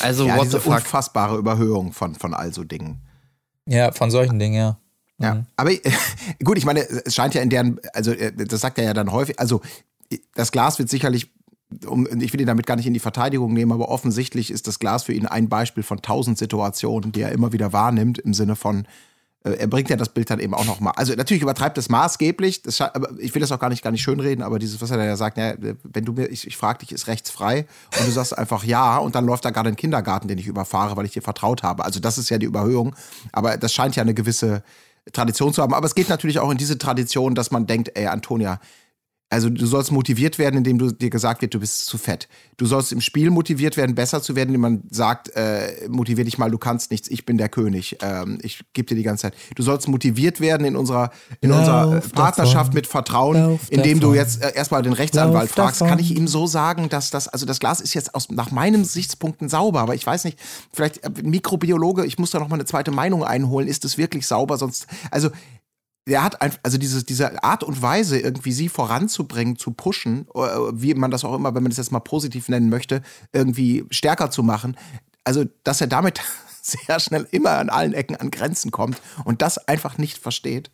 [0.00, 0.74] Also, Ja, what diese the fuck?
[0.74, 3.00] unfassbare Überhöhung von, von all so Dingen.
[3.66, 4.78] Ja, von solchen Dingen, ja.
[5.18, 5.80] Ja, aber äh,
[6.44, 9.12] gut, ich meine, es scheint ja in deren, also äh, das sagt er ja dann
[9.12, 9.62] häufig, also
[10.34, 11.32] das Glas wird sicherlich,
[11.86, 14.78] um, ich will ihn damit gar nicht in die Verteidigung nehmen, aber offensichtlich ist das
[14.78, 18.56] Glas für ihn ein Beispiel von tausend Situationen, die er immer wieder wahrnimmt, im Sinne
[18.56, 18.86] von,
[19.52, 20.90] er bringt ja das Bild dann eben auch noch mal.
[20.92, 22.80] Also natürlich übertreibt es maßgeblich, das,
[23.18, 25.38] ich will das auch gar nicht, gar nicht schönreden, aber dieses, was er da sagt,
[25.38, 25.54] ja,
[25.84, 27.66] wenn du mir, ich, ich frage dich, ist rechts frei
[27.98, 30.96] und du sagst einfach ja und dann läuft da gerade ein Kindergarten, den ich überfahre,
[30.96, 31.84] weil ich dir vertraut habe.
[31.84, 32.94] Also das ist ja die Überhöhung,
[33.32, 34.62] aber das scheint ja eine gewisse
[35.12, 35.74] Tradition zu haben.
[35.74, 38.60] Aber es geht natürlich auch in diese Tradition, dass man denkt, ey, Antonia,
[39.28, 42.28] also du sollst motiviert werden, indem du dir gesagt wird, du bist zu fett.
[42.58, 46.38] Du sollst im Spiel motiviert werden, besser zu werden, indem man sagt, äh, motivier dich
[46.38, 47.98] mal, du kannst nichts, ich bin der König.
[48.02, 49.34] Ähm, ich gebe dir die ganze Zeit.
[49.56, 51.10] Du sollst motiviert werden in unserer,
[51.40, 52.74] in Lauf unserer Partnerschaft davon.
[52.74, 54.14] mit Vertrauen, Lauf indem du davon.
[54.14, 55.80] jetzt äh, erstmal den Rechtsanwalt Lauf fragst.
[55.80, 55.90] davon.
[55.90, 58.84] Kann ich ihm so sagen, dass das, also das Glas ist jetzt aus, nach meinen
[58.84, 60.38] Sichtspunkten sauber, aber ich weiß nicht,
[60.72, 64.24] vielleicht äh, Mikrobiologe, ich muss da noch mal eine zweite Meinung einholen, ist es wirklich
[64.24, 64.56] sauber?
[64.56, 65.30] Sonst, also
[66.06, 70.38] der hat einfach, also diese, diese Art und Weise, irgendwie sie voranzubringen, zu pushen, äh,
[70.72, 74.30] wie man das auch immer, wenn man das jetzt mal positiv nennen möchte, irgendwie stärker
[74.30, 74.76] zu machen.
[75.24, 76.20] Also, dass er damit
[76.62, 80.70] sehr schnell immer an allen Ecken an Grenzen kommt und das einfach nicht versteht.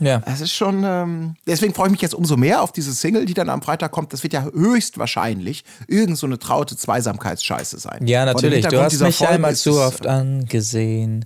[0.00, 0.18] Ja.
[0.20, 3.34] Das ist schon, ähm, deswegen freue ich mich jetzt umso mehr auf diese Single, die
[3.34, 4.12] dann am Freitag kommt.
[4.12, 8.06] Das wird ja höchstwahrscheinlich irgend so eine traute Zweisamkeitsscheiße sein.
[8.06, 8.66] Ja, natürlich.
[8.66, 11.24] Du hast mich Folge einmal zu es, oft angesehen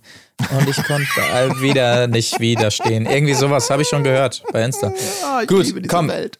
[0.57, 3.07] und ich konnte wieder nicht widerstehen.
[3.07, 4.93] Irgendwie sowas habe ich schon gehört bei Insta.
[5.43, 6.09] Ich Gut, komm.
[6.09, 6.39] Welt.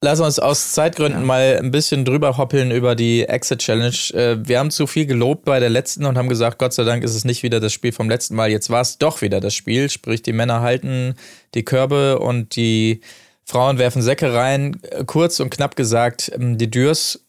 [0.00, 3.96] Lass uns aus Zeitgründen mal ein bisschen drüber hoppeln über die Exit Challenge.
[4.14, 7.02] Äh, Wir haben zu viel gelobt bei der letzten und haben gesagt, Gott sei Dank
[7.02, 8.48] ist es nicht wieder das Spiel vom letzten Mal.
[8.48, 9.90] Jetzt war es doch wieder das Spiel.
[9.90, 11.16] Sprich, die Männer halten
[11.54, 13.00] die Körbe und die
[13.44, 14.80] Frauen werfen Säcke rein.
[15.06, 17.24] Kurz und knapp gesagt, ähm, die Dürs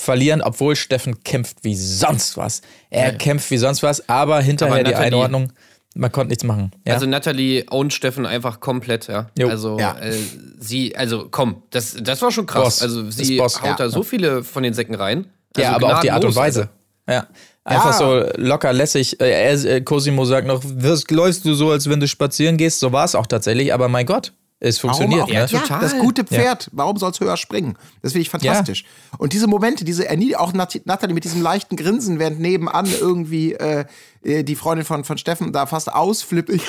[0.00, 2.62] verlieren, obwohl Steffen kämpft wie sonst was.
[2.88, 5.52] Er kämpft wie sonst was, aber hinterher Aber die Einordnung,
[5.98, 6.70] man konnte nichts machen.
[6.86, 6.94] Ja?
[6.94, 9.28] Also Natalie ownt Steffen einfach komplett, ja.
[9.38, 9.48] Jo.
[9.48, 9.98] Also Ja.
[9.98, 10.14] äh,
[10.58, 12.62] sie, also komm, das, das war schon krass.
[12.78, 12.82] Boss.
[12.82, 13.60] Also sie Boss.
[13.60, 13.76] haut Ja.
[13.76, 15.26] da so viele von den Säcken rein.
[15.56, 16.68] Ja, Also aber auch die Art und Weise.
[17.08, 17.26] Ja.
[17.64, 18.24] Einfach Ja.
[18.24, 19.20] so locker lässig.
[19.20, 22.80] Äh, äh, Cosimo sagt noch, wirst, läufst du so, als wenn du spazieren gehst.
[22.80, 25.20] So war es auch tatsächlich, aber mein Gott, es funktioniert.
[25.20, 25.34] Warum auch?
[25.34, 25.48] Ne?
[25.52, 25.80] Ja, total.
[25.80, 27.76] Das gute Pferd, warum soll es höher springen?
[28.02, 28.84] Das finde ich fantastisch.
[29.18, 33.52] Und diese Momente, diese Ernie- auch Nat- Natalie mit diesem leichten Grinsen, während nebenan irgendwie
[33.54, 33.84] äh,
[34.24, 36.50] äh, die Freundin von, von Steffen da fast ausflippt.
[36.58, 36.62] Ich,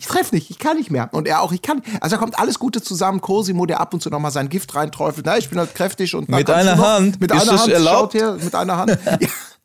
[0.00, 1.08] ich treffe nicht, ich kann nicht mehr.
[1.12, 1.82] Und er auch, ich kann.
[2.00, 3.20] Also da kommt alles Gute zusammen.
[3.20, 5.24] Cosimo, der ab und zu nochmal sein Gift reinträufelt.
[5.26, 6.84] Na, ich bin halt kräftig und Mit einer noch?
[6.84, 7.20] Hand?
[7.20, 7.72] Mit Ist einer Hand.
[7.72, 8.12] erlaubt?
[8.14, 8.98] Schaut her, mit einer Hand.
[9.06, 9.18] ja,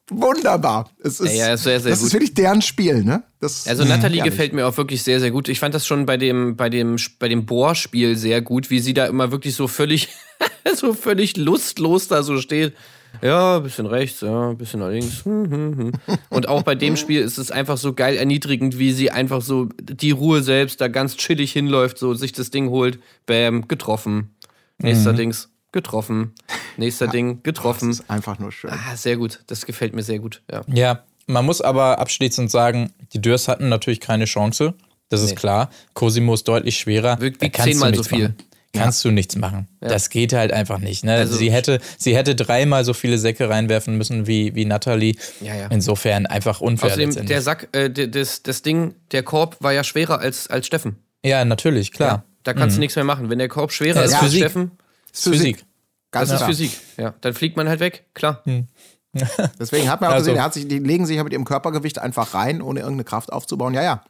[0.09, 0.89] wunderbar.
[1.03, 2.07] Es ist, Ja, ja, sehr, sehr das gut.
[2.07, 3.23] ist wirklich deren Spiel, ne?
[3.39, 4.23] Das, Also Natalie herrlich.
[4.33, 5.47] gefällt mir auch wirklich sehr, sehr gut.
[5.49, 8.93] Ich fand das schon bei dem, bei dem, bei dem Bohrspiel sehr gut, wie sie
[8.93, 10.09] da immer wirklich so völlig,
[10.75, 12.73] so völlig lustlos da so steht.
[13.21, 15.23] Ja, bisschen rechts, ja, bisschen links.
[15.23, 15.91] Hm, hm, hm.
[16.29, 19.69] Und auch bei dem Spiel ist es einfach so geil erniedrigend, wie sie einfach so
[19.79, 24.33] die Ruhe selbst da ganz chillig hinläuft, so sich das Ding holt, bam, getroffen.
[24.79, 26.33] Nächster Dings, getroffen.
[26.77, 27.89] Nächster Ding, getroffen.
[27.89, 28.71] Das ist einfach nur schön.
[28.71, 29.41] Ah, sehr gut.
[29.47, 30.41] Das gefällt mir sehr gut.
[30.51, 30.61] Ja.
[30.67, 34.73] Ja, man muss aber abschließend sagen, die Dürs hatten natürlich keine Chance.
[35.09, 35.35] Das ist Nee.
[35.35, 35.69] klar.
[35.93, 37.17] Cosimo ist deutlich schwerer.
[37.17, 38.23] Du zehnmal so nichts viel.
[38.29, 38.35] Machen.
[38.75, 39.67] Kannst du nichts machen.
[39.81, 41.03] Das geht halt einfach nicht.
[41.03, 41.13] Ne?
[41.13, 45.15] Also- sie, hätte, sie hätte dreimal so viele Säcke reinwerfen müssen wie, wie Natalie.
[45.41, 45.67] Ja, ja.
[45.67, 46.87] Insofern einfach unfair.
[46.93, 50.95] Außerdem, der Sack, äh, das, das Ding, der Korb war ja schwerer als, als Steffen.
[51.23, 52.23] ja, natürlich, klar.
[52.41, 53.29] Da kannst du nichts mehr machen.
[53.29, 54.35] Wenn der Korb schwerer Ja, ist als.
[54.35, 54.71] Steffen,
[55.13, 55.65] ist Physik.
[56.11, 56.49] Ganz das ist klar.
[56.49, 56.79] Physik.
[56.97, 58.43] Ja, dann fliegt man halt weg, klar.
[59.59, 61.45] Deswegen hat man auch Also- gesehen, er hat sich, die legen sich ja mit ihrem
[61.45, 63.73] Körpergewicht einfach rein, ohne irgendeine Kraft aufzubauen.
[63.73, 64.03] Ja, ja.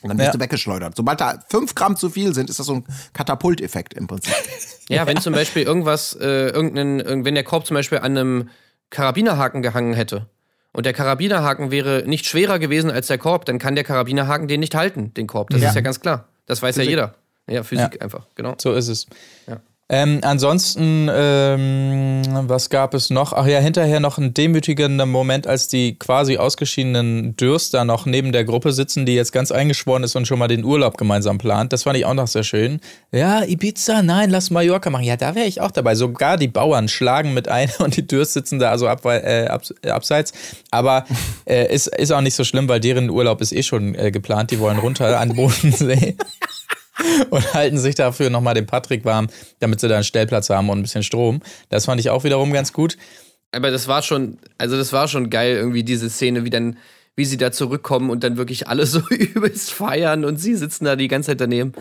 [0.00, 0.32] Und dann wirst Ja.
[0.32, 0.94] du weggeschleudert.
[0.96, 4.34] Sobald da fünf Gramm zu viel sind, ist das so ein Katapulteffekt im Prinzip.
[4.90, 8.48] Ja, wenn zum Beispiel irgendwas, äh, irgendein, irgend- wenn der Korb zum Beispiel an einem
[8.88, 10.30] Karabinerhaken gehangen hätte
[10.72, 14.60] und der Karabinerhaken wäre nicht schwerer gewesen als der Korb, dann kann der Karabinerhaken den
[14.60, 15.50] nicht halten, den Korb.
[15.50, 15.68] Das Ja.
[15.68, 16.28] ist ja ganz klar.
[16.46, 17.14] Das weiß ja jeder.
[17.46, 18.54] Ja, Physik einfach, genau.
[18.58, 19.06] So ist es.
[19.46, 19.60] Ja.
[19.90, 23.32] Ähm, ansonsten, ähm, was gab es noch?
[23.32, 28.44] Ach ja, hinterher noch ein demütigender Moment, als die quasi ausgeschiedenen Dürster noch neben der
[28.44, 31.72] Gruppe sitzen, die jetzt ganz eingeschworen ist und schon mal den Urlaub gemeinsam plant.
[31.72, 32.80] Das fand ich auch noch sehr schön.
[33.12, 35.04] Ja, Ibiza, nein, lass Mallorca machen.
[35.04, 35.94] Ja, da wäre ich auch dabei.
[35.94, 39.72] Sogar die Bauern schlagen mit ein und die Dürst sitzen da also ab, äh, abs
[39.82, 40.32] äh, abseits.
[40.70, 41.06] Aber
[41.46, 44.50] äh, ist, ist auch nicht so schlimm, weil deren Urlaub ist eh schon äh, geplant.
[44.50, 46.16] Die wollen runter an den Bodensee
[47.30, 49.28] und halten sich dafür nochmal den Patrick warm,
[49.60, 51.40] damit sie da einen Stellplatz haben und ein bisschen Strom.
[51.68, 52.96] Das fand ich auch wiederum ganz gut.
[53.52, 56.76] Aber das war schon, also das war schon geil, irgendwie diese Szene, wie dann,
[57.16, 60.96] wie sie da zurückkommen und dann wirklich alle so übelst feiern und sie sitzen da
[60.96, 61.72] die ganze Zeit daneben.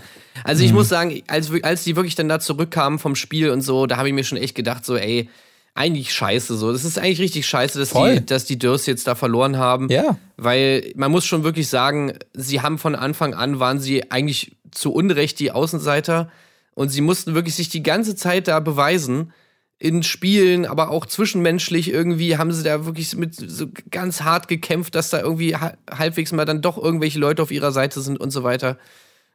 [0.43, 3.85] Also ich muss sagen, als, als die wirklich dann da zurückkamen vom Spiel und so,
[3.85, 5.29] da habe ich mir schon echt gedacht, so, ey,
[5.77, 6.71] eigentlich scheiße so.
[6.71, 8.15] Das ist eigentlich richtig scheiße, dass Voll.
[8.15, 9.89] die, dass die Durs jetzt da verloren haben.
[9.89, 10.17] Ja.
[10.35, 14.93] Weil man muss schon wirklich sagen, sie haben von Anfang an, waren sie eigentlich zu
[14.93, 16.29] Unrecht die Außenseiter
[16.73, 19.33] und sie mussten wirklich sich die ganze Zeit da beweisen.
[19.79, 24.95] In Spielen, aber auch zwischenmenschlich irgendwie haben sie da wirklich mit so ganz hart gekämpft,
[24.95, 28.31] dass da irgendwie ha- halbwegs mal dann doch irgendwelche Leute auf ihrer Seite sind und
[28.31, 28.79] so weiter.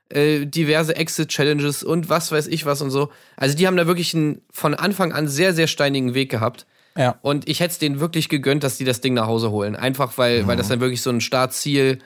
[0.08, 3.10] Äh, diverse Exit-Challenges und was weiß ich was und so.
[3.36, 6.66] Also die haben da wirklich einen von Anfang an sehr, sehr steinigen Weg gehabt.
[6.98, 7.20] Ja.
[7.22, 9.76] Und ich hätte es denen wirklich gegönnt, dass die das Ding nach Hause holen.
[9.76, 12.00] Einfach weil, weil das dann wirklich so ein Startziel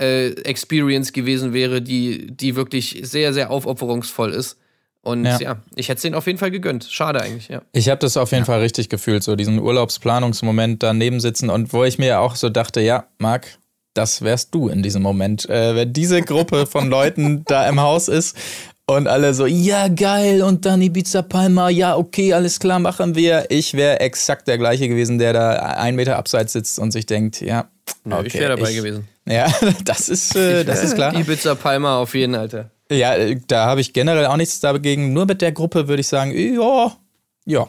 [0.00, 4.58] äh, Experience gewesen wäre, die, die wirklich sehr, sehr aufopferungsvoll ist.
[5.02, 5.38] Und Ja.
[5.38, 6.86] ja, ich hätte es denen auf jeden Fall gegönnt.
[6.90, 7.62] Schade eigentlich, ja.
[7.72, 11.84] Ich habe das auf jeden Fall richtig gefühlt, so diesen Urlaubsplanungsmoment daneben sitzen und wo
[11.84, 13.58] ich mir auch so dachte, ja, Marc,
[13.92, 15.48] das wärst du in diesem Moment.
[15.48, 18.36] Äh, wenn diese Gruppe von Leuten da im Haus ist
[18.86, 23.46] und alle so, ja, geil, und dann Ibiza Palma, ja, okay, alles klar, machen wir.
[23.50, 27.40] Ich wäre exakt der gleiche gewesen, der da einen Meter abseits sitzt und sich denkt,
[27.40, 27.68] ja,
[28.04, 29.08] Nö, okay, ich wäre dabei gewesen.
[29.26, 29.52] Ja,
[29.84, 31.14] das ist, äh, das ist klar.
[31.14, 32.70] Ibiza Palma auf jeden, Alter.
[32.90, 35.12] Ja, äh, da habe ich generell auch nichts dagegen.
[35.12, 36.92] Nur mit der Gruppe würde ich sagen, ja,
[37.46, 37.68] ja,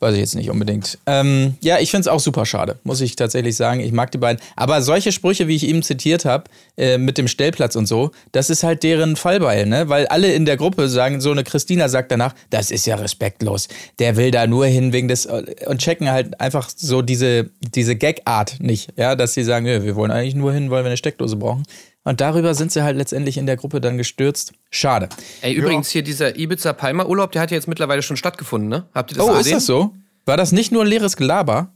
[0.00, 0.98] weiß ich jetzt nicht unbedingt.
[1.06, 3.80] Ähm, ja, ich finde es auch super schade, muss ich tatsächlich sagen.
[3.80, 4.40] Ich mag die beiden.
[4.54, 6.44] Aber solche Sprüche, wie ich eben zitiert habe,
[6.76, 9.88] äh, mit dem Stellplatz und so, das ist halt deren Fallbeil, ne?
[9.88, 13.68] Weil alle in der Gruppe sagen, so eine Christina sagt danach, das ist ja respektlos.
[13.98, 18.60] Der will da nur hin wegen des und checken halt einfach so diese, diese Gag-Art
[18.60, 21.64] nicht, ja, dass sie sagen, wir wollen eigentlich nur hin, weil wir eine Steckdose brauchen.
[22.08, 24.54] Und darüber sind sie halt letztendlich in der Gruppe dann gestürzt.
[24.70, 25.10] Schade.
[25.42, 28.86] Ey, übrigens hier dieser Ibiza Palma Urlaub, der hat ja jetzt mittlerweile schon stattgefunden, ne?
[28.94, 29.40] Habt ihr das oh, gesehen?
[29.40, 29.94] ist das so?
[30.24, 31.70] War das nicht nur leeres Gelaber?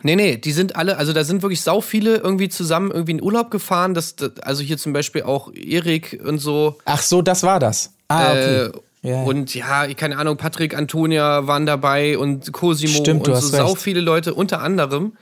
[0.00, 3.22] Nee, nee, die sind alle, also da sind wirklich sau viele irgendwie zusammen irgendwie in
[3.22, 3.92] Urlaub gefahren.
[3.92, 6.78] Das, das, also hier zum Beispiel auch Erik und so.
[6.86, 7.92] Ach so, das war das.
[8.08, 8.40] Ah, okay.
[8.40, 9.22] Äh, Ja, ja.
[9.24, 13.72] Und ja, keine Ahnung, Patrick, Antonia waren dabei und Cosimo Stimmt, du und so sau
[13.72, 13.82] recht.
[13.82, 15.18] viele Leute, unter anderem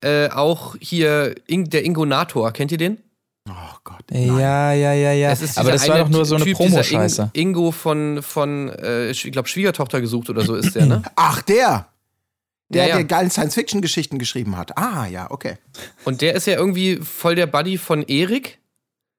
[0.00, 2.96] äh, auch hier Ing, der Ingonator, kennt ihr den?
[3.50, 4.04] Oh Gott.
[4.10, 5.32] ja, ja, ja, ja.
[5.32, 7.30] Ist Aber das war doch nur so eine Promo-Scheiße.
[7.32, 11.02] Ing, Ingo von, von äh, ich glaube, Schwiegertochter gesucht oder so ist der, ne?
[11.16, 11.88] Ach, der!
[12.68, 12.94] Der, Ja, ja.
[12.96, 14.78] der geilen Science-Fiction-Geschichten geschrieben hat.
[14.78, 15.56] Ah, ja, okay.
[16.04, 18.60] Und der ist ja irgendwie voll der Buddy von Erik.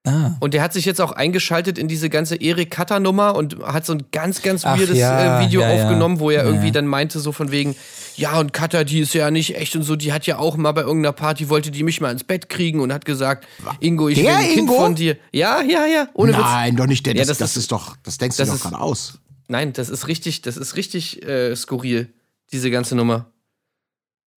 [0.03, 0.31] Ah.
[0.39, 3.85] Und der hat sich jetzt auch eingeschaltet in diese ganze Erik Cutter Nummer und hat
[3.85, 5.83] so ein ganz, ganz Ach weirdes ja, äh, Video ja, ja.
[5.83, 6.71] aufgenommen, wo er Ja, irgendwie ja.
[6.73, 7.75] dann meinte, so von wegen,
[8.17, 10.71] ja, und Cutter, die ist ja nicht echt und so, die hat ja auch mal
[10.71, 13.47] bei irgendeiner Party, wollte die mich mal ins Bett kriegen und hat gesagt,
[13.79, 14.75] Ingo, ich Der will ein Kind Ingo?
[14.75, 15.17] von dir.
[15.31, 16.41] Ja, ja, ja, ohne Witz.
[16.41, 17.13] Nein, doch nicht der.
[17.13, 19.19] Ja, Das, das das, ist- ist, doch, das denkst das du ist- doch gerade aus.
[19.49, 22.11] Nein, das ist richtig, das ist richtig äh, skurril,
[22.51, 23.27] diese ganze Nummer.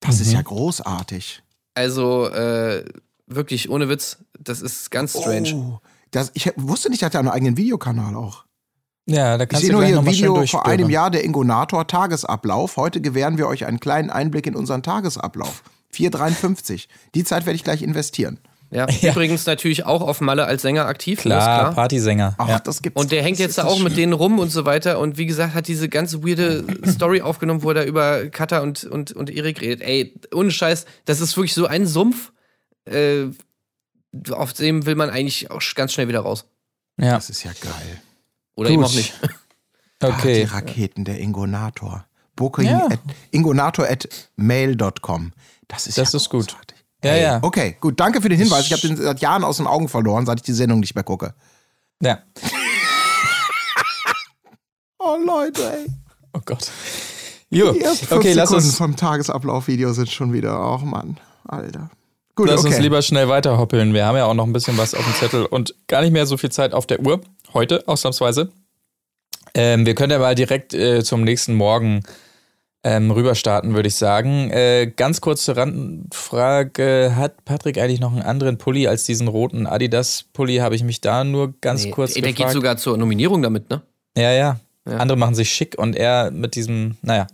[0.01, 0.33] Das ist Mhm.
[0.35, 1.41] ja großartig.
[1.73, 2.85] Also, äh,
[3.27, 5.53] wirklich, ohne Witz, das ist ganz strange.
[5.55, 5.79] Oh,
[6.11, 8.45] das, ich wusste nicht, dass er einen eigenen Videokanal auch.
[9.07, 11.85] Ja, da Ich kannst sehe du nur hier ein Video vor einem Jahr der Ingonator
[11.85, 12.77] Tagesablauf.
[12.77, 15.61] Heute gewähren wir euch einen kleinen Einblick in unseren Tagesablauf.
[15.93, 16.87] 4,53.
[17.13, 18.39] Die Zeit werde ich gleich investieren.
[18.71, 18.87] Ja.
[19.01, 19.11] Ja.
[19.11, 22.35] Übrigens natürlich auch auf Malle als Sänger aktiv, ne, ist Klar, Partysänger.
[22.37, 22.59] Ach, ja.
[22.59, 22.99] das gibt's.
[22.99, 24.99] Und der hängt jetzt da auch mit denen rum und so weiter.
[24.99, 28.83] Und wie gesagt, hat diese ganze weirde Story aufgenommen, wo er da über Katha und,
[28.85, 29.81] und, und Erik redet.
[29.81, 32.31] Ey, ohne Scheiß, das ist wirklich so ein Sumpf.
[32.85, 33.27] Äh,
[34.31, 36.45] auf dem will man eigentlich auch ganz schnell wieder raus.
[36.97, 37.13] ja.
[37.15, 38.01] Das ist ja geil.
[38.55, 38.73] Oder Gut.
[38.75, 39.13] eben auch nicht.
[39.23, 39.27] Ach,
[39.99, 40.43] die Okay.
[40.43, 42.05] Raketen der Ingonator.
[42.35, 42.85] Booking Ja.
[42.87, 42.99] at,
[43.31, 45.31] ingonator at mail.com.
[45.67, 46.47] Das ist Das ja ist gut.
[46.47, 46.77] großartig.
[47.03, 47.39] Ja, ja.
[47.41, 47.99] Okay, gut.
[47.99, 48.65] Danke für den Hinweis.
[48.65, 51.03] Ich habe den seit Jahren aus den Augen verloren, seit ich die Sendung nicht mehr
[51.03, 51.33] gucke.
[52.01, 52.19] ja.
[54.99, 55.85] Oh, Leute, ey.
[56.33, 56.71] Oh Gott.
[57.49, 57.73] Jo.
[57.73, 58.77] Die ersten fünf Okay, lass Sekunden uns.
[58.77, 60.59] vom Tagesablauf-Video sind schon wieder.
[60.73, 61.19] Oh, Mann.
[61.47, 61.91] Alter.
[62.35, 62.83] Gut, Lass uns okay.
[62.83, 63.93] lieber schnell weiterhoppeln.
[63.93, 66.25] Wir haben ja auch noch ein bisschen was auf dem Zettel und gar nicht mehr
[66.25, 67.21] so viel Zeit auf der Uhr.
[67.53, 68.51] Heute, ausnahmsweise.
[69.53, 72.03] Ähm, wir können ja mal direkt äh, zum nächsten Morgen
[72.83, 74.51] ähm, rüberstarten, würde ich sagen.
[74.51, 80.57] Äh, ganz kurze Randfrage: Hat Patrick eigentlich noch einen anderen Pulli als diesen roten Adidas-Pulli?
[80.57, 82.49] Habe ich mich da nur ganz Nee, kurz der, der gefragt.
[82.49, 83.81] geht sogar zur Nominierung damit, ne?
[84.17, 84.97] Ja, ja, Ja.
[84.97, 87.27] Andere machen sich schick und er mit diesem, naja,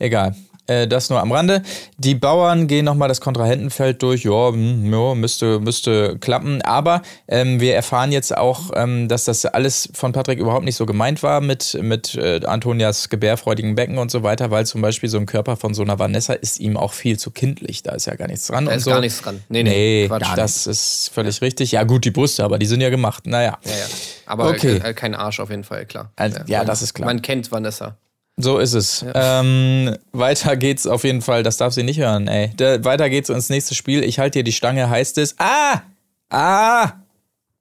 [0.00, 0.34] egal.
[0.70, 1.62] Äh, das nur am Rande.
[1.98, 4.22] Die Bauern gehen nochmal das Kontrahentenfeld durch.
[4.24, 6.62] Ja, hm, ja müsste, müsste klappen.
[6.62, 10.86] Aber ähm, wir erfahren jetzt auch, ähm, dass das alles von Patrick überhaupt nicht so
[10.86, 15.18] gemeint war mit, mit äh, Antonias gebärfreudigen Becken und so weiter, weil zum Beispiel so
[15.18, 17.82] ein Körper von so einer Vanessa ist ihm auch viel zu kindlich.
[17.82, 18.66] Da ist ja gar nichts dran.
[18.66, 18.90] Da ist so.
[18.90, 19.42] gar nichts dran.
[19.48, 20.36] Nee, nee, Nee, Quatsch.
[20.36, 21.72] das ist völlig richtig.
[21.72, 23.26] Ja, gut, die Brüste, aber die sind ja gemacht.
[23.26, 23.58] Naja.
[23.64, 23.86] Ja, ja.
[24.26, 24.80] Aber Okay.
[24.84, 26.12] äh, kein Arsch auf jeden Fall, klar.
[26.16, 27.06] Also, ja, das ist klar.
[27.06, 27.96] Man kennt Vanessa.
[28.36, 29.04] So ist es.
[29.14, 31.42] Ähm, weiter geht's auf jeden Fall.
[31.42, 32.52] Das darf sie nicht hören, ey.
[32.56, 34.02] Da, weiter geht's ins nächste Spiel.
[34.02, 35.34] Ich halte dir die Stange, heißt es.
[35.38, 35.82] Ah!
[36.30, 36.92] Ah!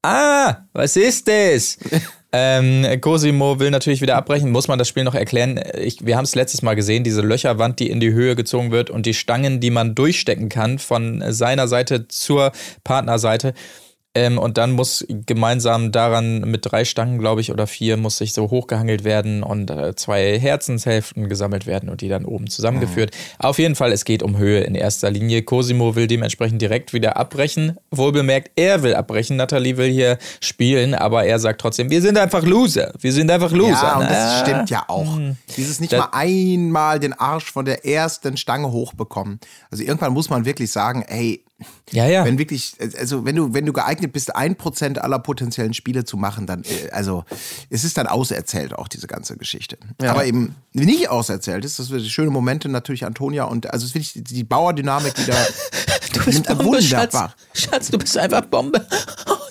[0.01, 0.55] Ah!
[0.71, 1.77] Was ist das?
[2.31, 4.51] ähm, Cosimo will natürlich wieder abbrechen.
[4.51, 5.59] Muss man das Spiel noch erklären?
[5.77, 8.89] Ich, wir haben es letztes Mal gesehen, diese Löcherwand, die in die Höhe gezogen wird
[8.89, 12.53] und die Stangen, die man durchstecken kann von seiner Seite zur
[12.85, 13.53] Partnerseite.
[14.15, 18.33] Ähm, und dann muss gemeinsam daran mit drei Stangen, glaube ich, oder vier, muss sich
[18.33, 23.11] so hochgehangelt werden und äh, zwei Herzenshälften gesammelt werden und die dann oben zusammengeführt.
[23.37, 25.43] Auf jeden Fall, es geht um Höhe in erster Linie.
[25.43, 27.77] Cosimo will dementsprechend direkt wieder abbrechen.
[27.91, 29.37] Wohlbemerkt, er will abbrechen.
[29.37, 32.91] Nathalie will hier spielen, aber er sagt trotzdem, wir sind einfach Loser.
[32.99, 33.73] Wir sind einfach Loser.
[33.83, 35.19] Ja, und das Na, stimmt ja auch.
[35.55, 39.39] Dieses nicht Das- mal einmal den Arsch von der ersten Stange hochbekommen.
[39.69, 41.43] Also irgendwann muss man wirklich sagen, ey,
[41.91, 42.23] Ja, ja.
[42.25, 46.17] wenn wirklich, also wenn du, wenn du geeignet bist, ein Prozent aller potenziellen Spiele zu
[46.17, 47.23] machen, dann, äh, also
[47.69, 49.77] es ist dann auserzählt auch diese ganze Geschichte.
[49.99, 53.95] Aber eben nicht auserzählt ist, das sind schöne Momente natürlich Antonia und also es ist
[53.95, 55.35] wirklich die Bauerdynamik wieder.
[56.13, 57.13] du bist Bombe, Schatz.
[57.13, 57.35] wunderbar.
[57.53, 58.85] Schatz, du bist einfach Bombe.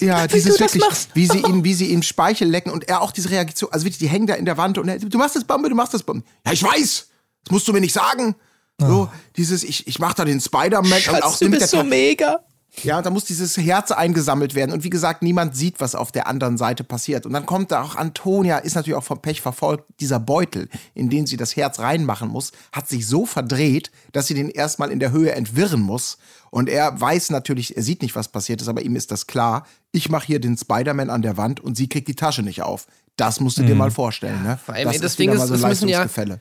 [0.01, 1.11] Ja, Wie dieses das wirklich, machst.
[1.15, 3.99] wie sie ihn, wie sie ihn Speichel lecken und er auch diese Reaktion, also wirklich,
[3.99, 6.03] die hängen da in der Wand und er, du machst das Bombe, du machst das
[6.03, 6.25] Bombe.
[6.47, 7.09] Ja, ich weiß.
[7.45, 8.35] Das musst du mir nicht sagen.
[8.81, 11.83] So, dieses, ich, ich mach da den Spider-Man und auch du mit der bist so
[11.83, 12.41] mega.
[12.85, 14.70] Ja, und da muss dieses Herz eingesammelt werden.
[14.72, 17.26] Und wie gesagt, niemand sieht, was auf der anderen Seite passiert.
[17.26, 19.85] Und dann kommt da auch Antonia, ist natürlich auch vom Pech verfolgt.
[19.99, 24.35] Dieser Beutel, in den sie das Herz reinmachen muss, hat sich so verdreht, dass sie
[24.35, 26.18] den erstmal in der Höhe entwirren muss.
[26.51, 29.66] Und er weiß natürlich, er sieht nicht, was passiert ist, aber ihm ist das klar.
[29.91, 32.87] Ich mache hier den Spider-Man an der Wand und sie kriegt die Tasche nicht auf.
[33.16, 34.45] Das musst du dir mal vorstellen.
[34.45, 34.57] Ne?
[34.64, 36.41] Vor allem, ey, das wieder Ding mal ist, so ein es müssen ja- Leistungsgefälle.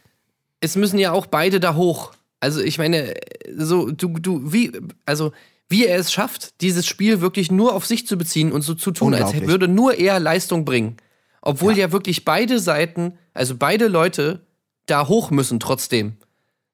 [0.59, 2.11] es müssen ja auch beide da hoch.
[2.39, 3.13] Also ich meine,
[3.55, 4.71] so du du wie
[5.05, 5.31] also
[5.69, 8.91] wie er es schafft, dieses Spiel wirklich nur auf sich zu beziehen und so zu
[8.91, 10.97] tun, als würde nur er Leistung bringen,
[11.41, 14.45] obwohl ja, wirklich beide Seiten, also beide Leute
[14.85, 16.17] da hoch müssen trotzdem.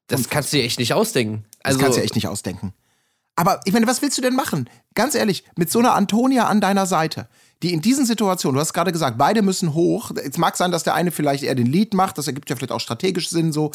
[0.07, 1.45] Das kannst du dir echt nicht ausdenken.
[1.63, 2.73] Das Also kannst du ja echt nicht ausdenken.
[3.35, 4.69] Aber ich meine, was willst du denn machen?
[4.93, 7.27] Ganz ehrlich, mit so einer Antonia an deiner Seite,
[7.63, 10.11] die in diesen Situationen, du hast gerade gesagt, beide müssen hoch.
[10.15, 12.73] Es mag sein, dass der eine vielleicht eher den Lead macht, das ergibt ja vielleicht
[12.73, 13.71] auch strategisch Sinn, so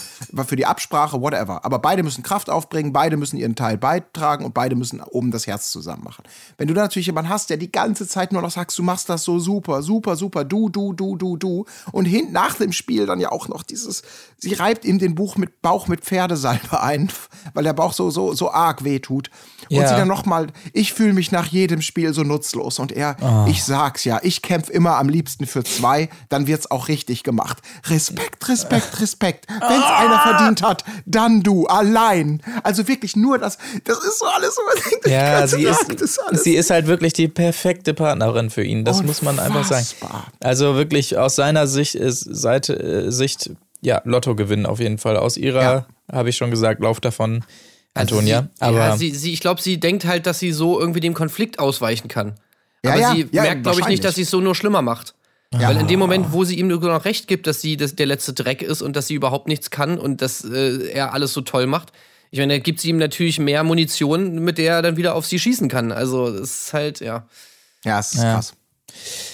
[0.46, 1.64] für die Absprache, whatever.
[1.64, 5.46] Aber beide müssen Kraft aufbringen, beide müssen ihren Teil beitragen und beide müssen oben das
[5.46, 6.24] Herz zusammen machen.
[6.58, 9.08] Wenn du da natürlich jemanden hast, der die ganze Zeit nur noch sagst, du machst
[9.08, 13.06] das so super, super, super, du, du, du, du, du und hin nach dem Spiel
[13.06, 14.02] dann ja auch noch dieses,
[14.36, 17.10] sie reibt ihm den Buch mit Bauch mit Pferdesalbe ein,
[17.54, 19.30] weil der Bauch so, so, so arg wehtut.
[19.70, 19.88] Und Ja.
[19.88, 22.78] sie dann nochmal, ich fühle mich nach jedem Spiel so nutzlos.
[22.78, 23.16] Und er,
[23.46, 27.58] ich sag's ja, ich kämpfe immer am liebsten für zwei, dann wird's auch richtig gemacht.
[27.86, 29.46] Respekt, Respekt, Respekt.
[29.48, 32.42] Wenn's einer verdient hat, dann du, allein.
[32.64, 36.20] Also wirklich nur das, das ist so alles so, man denkt, Ja, sie ist, ist
[36.42, 38.84] sie ist halt wirklich die perfekte Partnerin für ihn.
[38.84, 39.86] Das muss man einfach sagen.
[40.40, 43.50] Also wirklich aus seiner Sicht ist Seite äh, Sicht
[43.80, 45.16] ja Lotto gewinnen auf jeden Fall.
[45.16, 45.86] Aus ihrer Ja.
[46.10, 47.44] habe ich schon gesagt, lauf davon,
[47.94, 48.42] also Antonia.
[48.42, 51.14] Sie, Aber ja, sie, sie, ich glaube, sie denkt halt, dass sie so irgendwie dem
[51.14, 52.34] Konflikt ausweichen kann.
[52.84, 54.82] Ja, Aber ja, sie ja, merkt, glaube ich, nicht, dass sie es so nur schlimmer
[54.82, 55.14] macht.
[55.50, 58.04] Weil in dem Moment, wo sie ihm nur noch recht gibt, dass sie das, der
[58.04, 61.40] letzte Dreck ist und dass sie überhaupt nichts kann und dass äh, er alles so
[61.40, 61.92] toll macht,
[62.30, 65.24] ich meine, da gibt sie ihm natürlich mehr Munition, mit der er dann wieder auf
[65.24, 65.92] sie schießen kann.
[65.92, 67.26] Also, das ist halt, ja.
[67.84, 68.54] Ja, es ist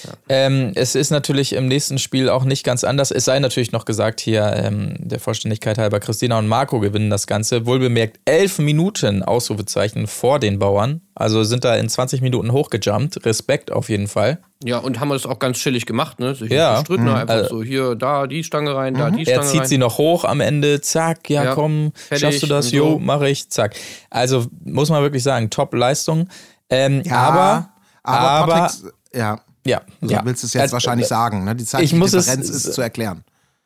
[0.05, 0.13] Ja.
[0.29, 3.11] Ähm, es ist natürlich im nächsten Spiel auch nicht ganz anders.
[3.11, 7.27] Es sei natürlich noch gesagt hier, ähm, der Vollständigkeit halber, Christina und Marco gewinnen das
[7.27, 7.65] Ganze.
[7.65, 11.01] Wohlbemerkt elf Minuten Ausrufezeichen vor den Bauern.
[11.15, 13.25] Also sind da in 20 Minuten hochgejumpt.
[13.25, 14.39] Respekt auf jeden Fall.
[14.63, 16.35] Ja, und haben das auch ganz chillig gemacht, ne?
[16.35, 16.71] Sich Ja.
[16.79, 19.61] nicht gestritten, einfach Also- so hier, da die Stange rein, da die Er Stange zieht
[19.61, 19.67] rein.
[19.67, 22.65] sie noch hoch am Ende, zack, ja, Ja, komm, fertig schaffst du das?
[22.67, 22.99] und Jo, so.
[22.99, 23.75] mache ich, zack.
[24.09, 26.27] Also muss man wirklich sagen, Top-Leistung.
[26.69, 27.69] Ähm, Ja, aber,
[28.03, 30.21] aber, aber, Patrick, ja, ja, du ja.
[30.25, 31.55] willst es jetzt Also, wahrscheinlich sagen, ne?
[31.55, 33.23] Die ich muss es- Differenz ist zu erklären.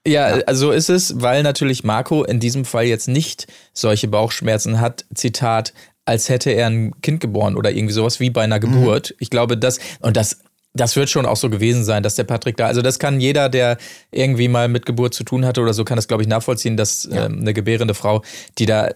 [0.08, 4.80] Ja, also so ist es, weil natürlich Marco in diesem Fall jetzt nicht solche Bauchschmerzen
[4.80, 5.74] hat, Zitat,
[6.06, 9.14] als hätte er ein Kind geboren oder irgendwie sowas wie bei einer Geburt.
[9.20, 10.40] Ich glaube, das, und das
[10.80, 13.50] das wird schon auch so gewesen sein, dass der Patrick da, also das kann jeder,
[13.50, 13.78] der
[14.12, 17.08] irgendwie mal mit Geburt zu tun hatte oder so, kann das, glaube ich, nachvollziehen, dass
[17.12, 17.26] Ja.
[17.26, 18.22] ähm, eine gebärende Frau,
[18.58, 18.90] die da,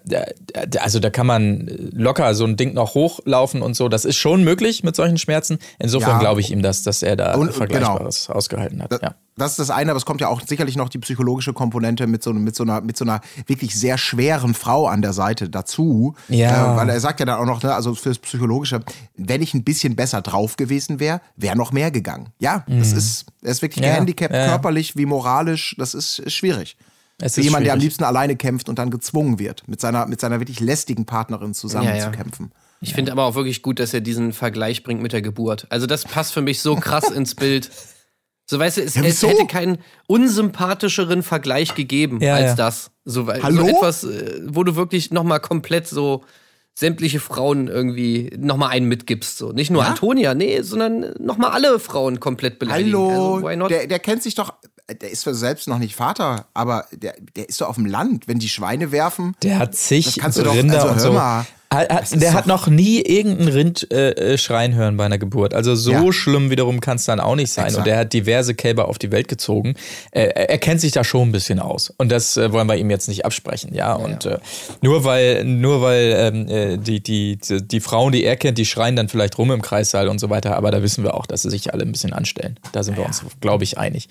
[0.79, 4.43] also da kann man locker so ein Ding noch hochlaufen und so, das ist schon
[4.43, 5.59] möglich mit solchen Schmerzen.
[5.79, 6.19] Insofern Ja.
[6.19, 8.91] glaube ich ihm das, dass er da Und- und Vergleichbares ausgehalten hat.
[8.93, 9.15] Da- Ja.
[9.35, 12.21] Das ist das eine, aber es kommt ja auch sicherlich noch die psychologische Komponente mit
[12.21, 16.13] so, mit so, einer, mit so einer wirklich sehr schweren Frau an der Seite dazu.
[16.29, 16.73] Ja.
[16.73, 18.81] Äh, weil er sagt ja dann auch noch, ne, also fürs Psychologische,
[19.17, 22.29] wenn ich ein bisschen besser drauf gewesen wäre, wäre noch mehr gegangen.
[22.39, 23.87] Ja, das ist, er ist wirklich Mhm.
[23.87, 26.77] Ja, gehandicapt, ja, körperlich wie moralisch, das ist, ist schwierig.
[27.19, 27.91] Es Für ist jemand, der am schwierig.
[27.91, 31.87] liebsten alleine kämpft und dann gezwungen wird, mit seiner, mit seiner wirklich lästigen Partnerin zusammen
[31.87, 32.05] Ja, ja.
[32.05, 32.51] zu kämpfen.
[32.81, 35.65] Ich finde aber auch wirklich gut, dass er diesen Vergleich bringt mit der Geburt.
[35.69, 37.69] Also das passt für mich so krass ins Bild.
[38.45, 39.77] So weißt du, es, Ja, es hätte keinen
[40.07, 42.55] unsympathischeren Vergleich gegeben Ja, als ja.
[42.55, 42.91] das.
[43.05, 43.63] So, weil- Hallo?
[43.63, 46.23] so etwas, äh, wo du wirklich nochmal komplett so
[46.75, 49.37] sämtliche Frauen irgendwie nochmal einen mitgibst.
[49.37, 49.51] So.
[49.51, 49.89] Nicht nur Ja?
[49.89, 52.89] Antonia, nee, sondern nochmal alle Frauen komplett beleidigen.
[52.97, 53.69] Hallo, Also, why not?
[53.69, 54.53] der, der kennt sich doch,
[54.89, 58.27] der ist zwar selbst noch nicht Vater, aber der, der ist doch auf dem Land,
[58.27, 59.35] wenn die Schweine werfen.
[59.43, 59.77] Der hat
[60.19, 61.13] kannst du doch- Rinder also und hör so.
[61.13, 61.45] mal.
[61.73, 65.53] Hat, der hat noch nie irgendein Rind äh, äh, schreien hören bei einer Geburt.
[65.53, 66.13] Also so Ja.
[66.13, 67.65] schlimm wiederum kann es dann auch nicht sein.
[67.65, 67.85] Exakt.
[67.87, 69.75] Und er hat diverse Kälber auf die Welt gezogen.
[70.11, 71.91] Äh, er kennt sich da schon ein bisschen aus.
[71.97, 73.93] Und das äh, wollen wir ihm jetzt nicht absprechen, ja.
[73.93, 74.37] Und Äh,
[74.81, 78.65] nur weil, nur weil ähm, äh, die, die, die, die Frauen, die er kennt, die
[78.65, 80.55] schreien dann vielleicht rum im Kreissaal und so weiter.
[80.55, 82.57] Aber da wissen wir auch, dass sie sich alle ein bisschen anstellen.
[82.71, 84.07] Da sind wir uns, glaube ich, einig.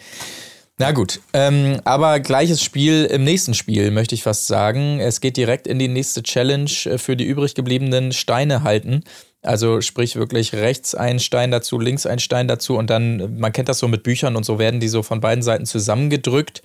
[0.78, 5.00] Na gut, ähm, aber gleiches Spiel im nächsten Spiel, möchte ich fast sagen.
[5.00, 9.04] Es geht direkt in die nächste Challenge äh, für die übrig gebliebenen Steine halten.
[9.42, 13.68] Also sprich wirklich rechts ein Stein dazu, links ein Stein dazu und dann, man kennt
[13.68, 16.62] das so mit Büchern und so werden die so von beiden Seiten zusammengedrückt.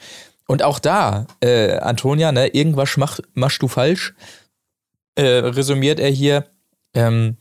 [0.47, 4.13] Und auch da, äh, Antonia, ne, irgendwas mach, machst du falsch,
[5.15, 6.45] äh, resümiert er hier.
[6.93, 7.37] Ähm,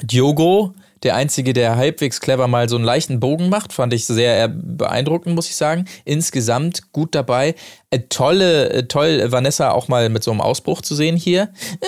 [0.00, 4.44] Diogo, der Einzige, der halbwegs clever mal so einen leichten Bogen macht, fand ich sehr
[4.44, 5.86] äh, beeindruckend, muss ich sagen.
[6.04, 7.54] Insgesamt gut dabei.
[7.90, 11.52] Äh, tolle, äh, toll, äh, Vanessa auch mal mit so einem Ausbruch zu sehen hier.
[11.80, 11.86] Äh,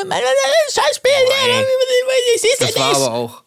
[0.72, 1.10] Scheißspiel,
[2.34, 3.44] ich seh's Das war aber auch.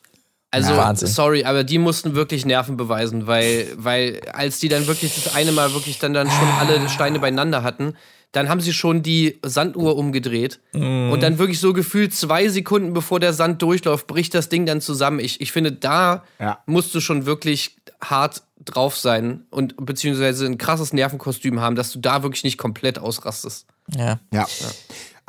[0.49, 1.09] Also, Ja, Wahnsinn.
[1.09, 5.51] sorry, aber die mussten wirklich Nerven beweisen, weil, weil als die dann wirklich das eine
[5.51, 7.95] Mal wirklich dann, dann schon alle Steine beieinander hatten,
[8.34, 10.59] dann haben sie schon die Sanduhr umgedreht.
[10.73, 11.11] Mhm.
[11.11, 14.82] Und dann wirklich so gefühlt zwei Sekunden bevor der Sand durchläuft, bricht das Ding dann
[14.82, 15.19] zusammen.
[15.19, 16.59] Ich, ich finde, da Ja.
[16.65, 21.99] musst du schon wirklich hart drauf sein und beziehungsweise ein krasses Nervenkostüm haben, dass du
[21.99, 23.65] da wirklich nicht komplett ausrastest.
[23.95, 24.19] Ja.
[24.32, 24.45] Ja.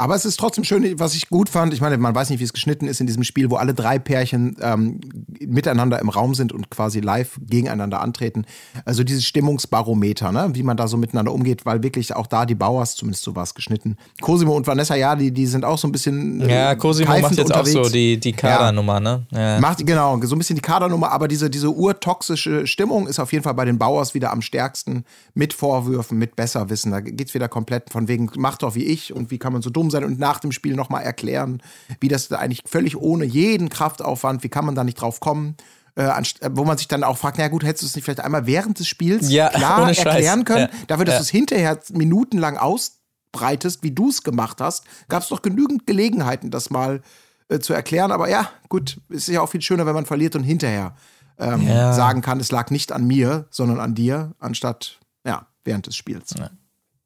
[0.01, 1.74] Aber es ist trotzdem schön, was ich gut fand.
[1.74, 3.99] Ich meine, man weiß nicht, wie es geschnitten ist in diesem Spiel, wo alle drei
[3.99, 5.01] Pärchen ähm,
[5.40, 8.46] miteinander im Raum sind und quasi live gegeneinander antreten.
[8.84, 10.51] Also dieses Stimmungsbarometer, ne?
[10.53, 13.42] wie man da so miteinander umgeht, weil wirklich auch da die Bauers, zumindest so war
[13.42, 13.96] es geschnitten.
[14.20, 16.42] Cosimo und Vanessa, ja, die, die sind auch so ein bisschen.
[16.42, 17.92] äh, Ja, Cosimo macht jetzt auch so unterwegs.
[17.92, 19.26] die, die Kadernummer, ne?
[19.32, 19.59] Ja.
[19.59, 23.42] Macht, genau, so ein bisschen die Kadernummer, aber diese, diese urtoxische Stimmung ist auf jeden
[23.42, 25.05] Fall bei den Bauers wieder am stärksten.
[25.34, 26.92] Mit Vorwürfen, mit Besserwissen.
[26.92, 29.70] Da geht's wieder komplett von wegen, mach doch wie ich und wie kann man so
[29.70, 31.62] dumm sein und nach dem Spiel nochmal erklären,
[32.01, 35.57] wie das da eigentlich völlig ohne jeden Kraftaufwand, wie kann man da nicht drauf kommen.
[35.97, 38.20] Äh, äh, wo man sich dann auch fragt, na gut, hättest du es nicht vielleicht
[38.20, 40.78] einmal während des Spiels Ja, klar erklären können, Ja.
[40.86, 41.18] dafür, dass Ja.
[41.18, 46.51] du es hinterher minutenlang ausbreitest, wie du es gemacht hast, gab es doch genügend Gelegenheiten,
[46.53, 47.03] das mal
[47.49, 48.12] äh, zu erklären.
[48.12, 50.95] Aber ja, gut, es ist ja auch viel schöner, wenn man verliert und hinterher
[51.39, 55.97] ähm, sagen kann, es lag nicht an mir, sondern an dir, anstatt ja, während des
[55.97, 56.34] Spiels.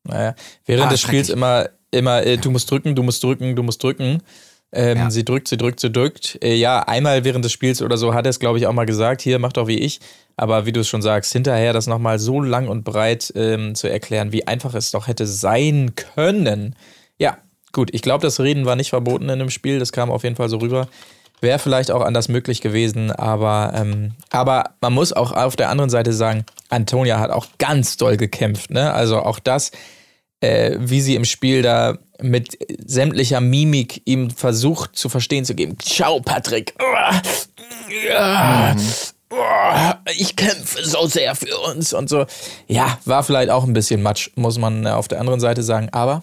[0.04, 0.34] Naja,
[0.66, 3.82] während Ah, des Spiels immer, immer, äh, du musst drücken, du musst drücken, du musst
[3.82, 4.22] drücken.
[4.72, 5.10] Ähm, Ja.
[5.10, 6.38] Sie drückt, sie drückt, sie drückt.
[6.42, 8.86] Äh, ja, einmal während des Spiels oder so hat er es, glaube ich, auch mal
[8.86, 10.00] gesagt, hier, mach doch wie ich.
[10.36, 13.88] Aber wie du es schon sagst, hinterher das nochmal so lang und breit ähm, zu
[13.88, 16.74] erklären, wie einfach es doch hätte sein können.
[17.18, 17.36] Ja,
[17.72, 20.36] gut, ich glaube, das Reden war nicht verboten in dem Spiel, das kam auf jeden
[20.36, 20.88] Fall so rüber.
[21.42, 25.90] Wäre vielleicht auch anders möglich gewesen, aber, ähm, aber man muss auch auf der anderen
[25.90, 28.70] Seite sagen, Antonia hat auch ganz doll gekämpft.
[28.70, 28.92] Ne?
[28.94, 29.72] Also auch das,
[30.42, 35.78] äh, wie sie im Spiel da mit sämtlicher Mimik ihm versucht zu verstehen zu geben.
[35.80, 36.74] Ciao, Patrick.
[40.16, 42.26] Ich kämpfe so sehr für uns und so.
[42.66, 45.88] Ja, war vielleicht auch ein bisschen Matsch, muss man äh, auf der anderen Seite sagen.
[45.92, 46.22] Aber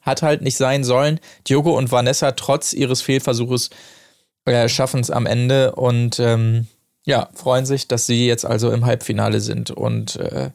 [0.00, 1.20] hat halt nicht sein sollen.
[1.48, 3.70] Diogo und Vanessa trotz ihres Fehlversuches
[4.46, 6.66] äh, schaffen es am Ende und ähm,
[7.04, 9.70] ja, freuen sich, dass sie jetzt also im Halbfinale sind.
[9.70, 10.50] Und äh,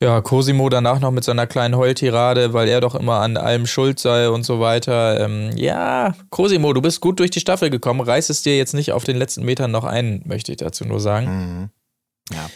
[0.00, 3.98] ja, Cosimo danach noch mit seiner kleinen Heultirade, weil er doch immer an allem schuld
[3.98, 5.20] sei und so weiter.
[5.20, 8.00] Ähm, ja, Cosimo, du bist gut durch die Staffel gekommen.
[8.00, 11.00] Reiß es dir jetzt nicht auf den letzten Metern noch ein, möchte ich dazu nur
[11.00, 11.70] sagen.
[12.32, 12.48] Ja.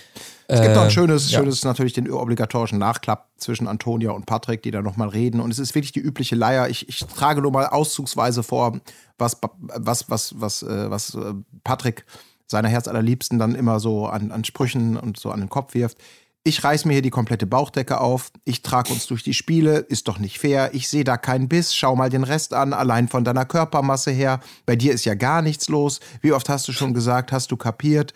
[0.48, 1.38] Es gibt noch ein Äh, schönes, ja.
[1.38, 5.40] schönes natürlich den obligatorischen Nachklapp zwischen Antonia und Patrick, die da nochmal reden.
[5.40, 6.68] Und es ist wirklich die übliche Leier.
[6.68, 8.78] Ich, ich trage nur mal auszugsweise vor,
[9.18, 11.34] was, was, was, was, äh, was äh,
[11.64, 12.04] Patrick
[12.46, 15.96] seiner Herz allerliebsten dann immer so an, an Sprüchen und so an den Kopf wirft.
[16.44, 18.32] Ich reiß mir hier die komplette Bauchdecke auf.
[18.44, 19.78] Ich trage uns durch die Spiele.
[19.78, 20.70] Ist doch nicht fair.
[20.74, 21.72] Ich sehe da keinen Biss.
[21.74, 22.72] Schau mal den Rest an.
[22.72, 24.40] Allein von deiner Körpermasse her.
[24.66, 26.00] Bei dir ist ja gar nichts los.
[26.20, 28.12] Wie oft hast du schon gesagt, hast du kapiert?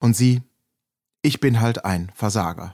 [0.00, 0.42] Und sie,
[1.22, 2.72] ich bin halt ein Versager.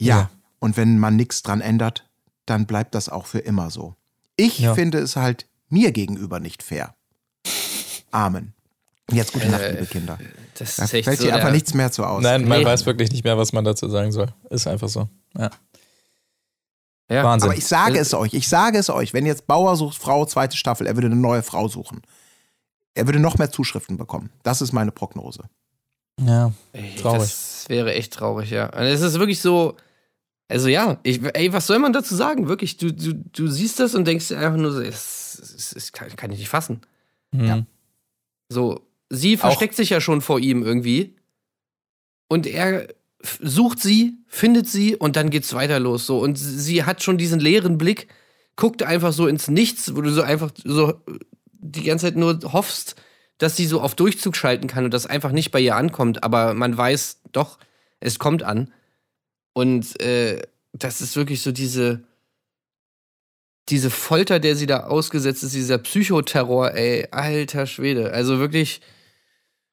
[0.00, 0.30] Ja, Ja.
[0.58, 2.08] und wenn man nichts dran ändert,
[2.44, 3.94] dann bleibt das auch für immer so.
[4.34, 4.74] Ich Ja.
[4.74, 6.96] finde es halt mir gegenüber nicht fair.
[8.10, 8.52] Amen.
[9.12, 10.18] Jetzt gute Nacht, Äh, liebe Kinder.
[10.58, 12.22] Das Da ist echt fällt so dir einfach nichts mehr zu aus.
[12.22, 12.64] Nein, man Nee.
[12.66, 14.32] weiß wirklich nicht mehr, was man dazu sagen soll.
[14.50, 15.08] Ist einfach so.
[15.36, 15.50] Ja.
[17.10, 17.24] Ja.
[17.24, 17.50] Wahnsinn.
[17.50, 20.56] Aber ich sage es euch, ich sage es euch, wenn jetzt Bauer sucht Frau, zweite
[20.56, 22.00] Staffel, er würde eine neue Frau suchen.
[22.94, 24.30] Er würde noch mehr Zuschriften bekommen.
[24.42, 25.42] Das ist meine Prognose.
[26.20, 26.52] ja.
[26.72, 27.20] Ey, Traurig.
[27.20, 28.66] Das wäre echt traurig, ja.
[28.66, 29.76] Und es ist wirklich so.
[30.48, 32.46] Also ja, ich, ey, was soll man dazu sagen?
[32.48, 35.92] Wirklich, du, du, du siehst das und denkst dir einfach nur so, es, es, es
[35.92, 36.82] kann, kann ich nicht fassen.
[37.34, 37.44] Hm.
[37.46, 37.62] Ja.
[38.50, 38.80] So,
[39.12, 41.16] sie versteckt sich ja schon vor ihm irgendwie.
[42.28, 42.88] Und er
[43.40, 46.06] sucht sie, findet sie und dann geht's weiter los.
[46.06, 46.18] So.
[46.18, 48.08] Und sie hat schon diesen leeren Blick,
[48.56, 50.94] guckt einfach so ins Nichts, wo du so einfach so
[51.52, 52.96] die ganze Zeit nur hoffst,
[53.36, 56.24] dass sie so auf Durchzug schalten kann und das einfach nicht bei ihr ankommt.
[56.24, 57.58] Aber man weiß doch,
[58.00, 58.72] es kommt an.
[59.52, 60.40] Und äh,
[60.72, 62.02] das ist wirklich so diese,
[63.68, 68.12] diese Folter, der sie da ausgesetzt ist, dieser Psychoterror, ey, alter Schwede.
[68.12, 68.80] Also wirklich,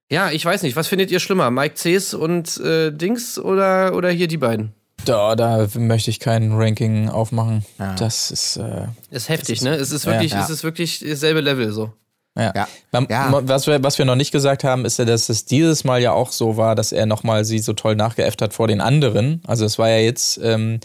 [0.10, 1.52] ja, ich weiß nicht, was findet ihr schlimmer?
[1.52, 4.74] Mike Cs und äh, Dings oder, oder hier die beiden?
[5.06, 7.64] Da, da möchte ich kein Ranking aufmachen.
[7.80, 7.96] Ja.
[7.96, 8.58] Das ist.
[8.58, 9.76] Äh, Ist heftig, ist- ne?
[9.76, 10.44] Es ist wirklich, ja.
[10.44, 11.94] es ist wirklich dasselbe Level so.
[12.38, 12.52] Ja.
[12.56, 12.68] Ja.
[12.92, 13.30] Man, Ja.
[13.30, 16.02] ma- Was, wir, was wir noch nicht gesagt haben, ist ja, dass es dieses Mal
[16.02, 19.42] ja auch so war, dass er nochmal sie so toll nachgeäfft hat vor den anderen.
[19.48, 20.80] Also es war ja jetzt ähm,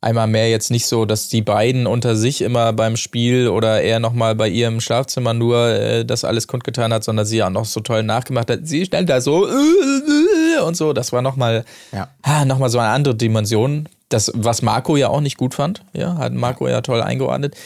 [0.00, 3.98] einmal mehr jetzt nicht so, dass die beiden unter sich immer beim Spiel oder er
[3.98, 7.64] nochmal bei ihr im Schlafzimmer nur äh, das alles kundgetan hat, sondern sie auch noch
[7.64, 8.60] so toll nachgemacht hat.
[8.64, 10.92] Sie stand da so äh, und so.
[10.92, 12.08] Das war nochmal Ja.
[12.22, 13.88] ah, noch mal so eine andere Dimension.
[14.08, 17.56] Das, was Marco ja auch nicht gut fand, ja, hat Marco ja toll eingeordnet.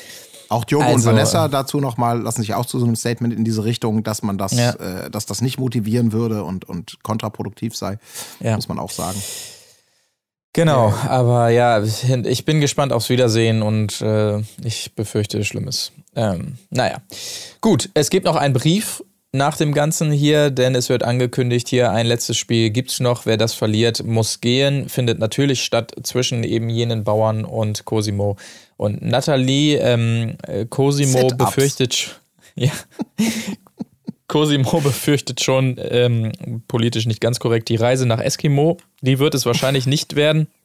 [0.49, 3.45] Auch Diogo und Also, Vanessa dazu nochmal lassen sich auch zu so einem Statement in
[3.45, 4.71] diese Richtung, dass man das, Ja.
[4.73, 7.99] äh, dass das nicht motivieren würde und, und kontraproduktiv sei,
[8.41, 8.57] Ja.
[8.57, 9.23] muss man auch sagen.
[10.53, 15.93] Genau, aber ja, ich bin gespannt aufs Wiedersehen und äh, ich befürchte Schlimmes.
[16.17, 17.03] Ähm, naja,
[17.61, 21.93] gut, es gibt noch einen Brief nach dem Ganzen hier, denn es wird angekündigt, hier
[21.93, 23.27] ein letztes Spiel gibt's noch.
[23.27, 24.89] Wer das verliert, muss gehen.
[24.89, 28.37] Findet natürlich statt zwischen eben jenen Bauern und Cosimo
[28.77, 29.79] und Nathalie.
[29.79, 32.21] Ähm, äh, Cosimo befürchtet,
[32.57, 32.73] ja,
[34.31, 36.33] Cosimo befürchtet schon, ähm,
[36.69, 38.79] politisch nicht ganz korrekt, die Reise nach Eskimo.
[39.01, 40.47] Die wird es wahrscheinlich nicht werden.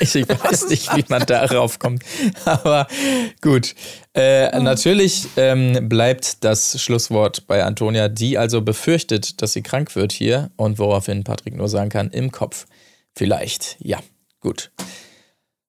[0.00, 2.04] Ich weiß nicht, wie man darauf kommt.
[2.44, 2.86] Aber
[3.40, 3.74] gut.
[4.14, 10.12] Äh, natürlich ähm, bleibt das Schlusswort bei Antonia, die also befürchtet, dass sie krank wird
[10.12, 12.66] hier und woraufhin Patrick nur sagen kann, im Kopf.
[13.16, 13.76] Vielleicht.
[13.80, 13.98] Ja,
[14.40, 14.70] gut.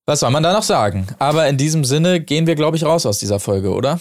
[0.05, 1.07] Was soll man da noch sagen?
[1.17, 3.99] Aber in diesem Sinne gehen wir, glaube ich, raus aus dieser Folge, oder?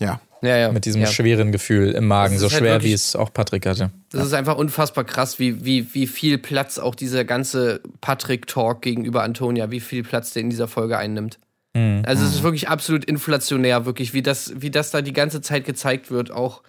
[0.00, 0.20] Ja.
[0.42, 0.72] Ja, ja.
[0.72, 1.06] Mit diesem ja.
[1.06, 3.90] schweren Gefühl im Magen, so halt schwer wirklich- wie es auch Patrick hatte.
[4.10, 9.22] Das ist einfach unfassbar krass, wie, wie, wie viel Platz auch dieser ganze Patrick-Talk gegenüber
[9.22, 11.38] Antonia, wie viel Platz der in dieser Folge einnimmt.
[11.74, 12.02] Mhm.
[12.04, 15.64] Also es ist wirklich absolut inflationär, wirklich, wie das, wie das da die ganze Zeit
[15.64, 16.62] gezeigt wird auch.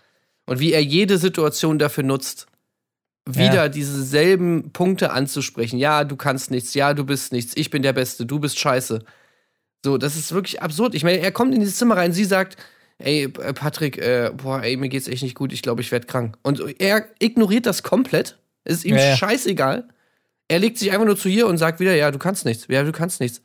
[0.46, 2.46] Und wie er jede Situation dafür nutzt,
[3.26, 3.70] wieder Ja.
[3.70, 5.80] diese selben Punkte anzusprechen.
[5.80, 9.04] Ja, du kannst nichts, ja, du bist nichts, ich bin der Beste, du bist scheiße.
[9.84, 10.94] So, das ist wirklich absurd.
[10.94, 12.58] Ich meine, er kommt in dieses Zimmer rein, sie sagt,
[13.00, 16.08] ey, äh, Patrick, äh, boah, ey, mir geht's echt nicht gut, ich glaube, ich werde
[16.08, 16.38] krank.
[16.44, 18.38] Und er ignoriert das komplett.
[18.64, 19.18] Es ist ihm Ja, ja.
[19.18, 19.88] scheißegal.
[20.48, 22.84] Er legt sich einfach nur zu ihr und sagt wieder, ja, du kannst nichts, ja,
[22.84, 23.42] du kannst nichts.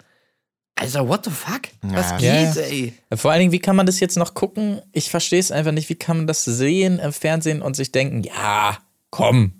[0.74, 1.62] Also, what the fuck?
[1.82, 2.16] Was Ja.
[2.18, 2.62] geht, Ja.
[2.62, 2.92] ey?
[3.16, 4.80] Vor allen Dingen, wie kann man das jetzt noch gucken?
[4.92, 5.88] Ich verstehe es einfach nicht.
[5.88, 8.78] Wie kann man das sehen im Fernsehen und sich denken, ja,
[9.10, 9.57] komm,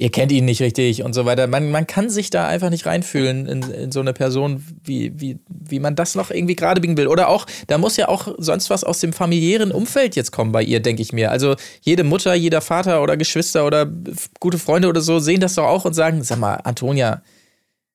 [0.00, 1.48] ihr kennt ihn nicht richtig und so weiter.
[1.48, 5.40] Man, man kann sich da einfach nicht reinfühlen in, in so eine Person, wie, wie,
[5.48, 7.08] wie man das noch irgendwie gerade biegen will.
[7.08, 10.62] Oder auch, da muss ja auch sonst was aus dem familiären Umfeld jetzt kommen bei
[10.62, 11.32] ihr, denke ich mir.
[11.32, 13.90] Also jede Mutter, jeder Vater oder Geschwister oder
[14.38, 17.20] gute Freunde oder so sehen das doch auch und sagen, sag mal, Antonia,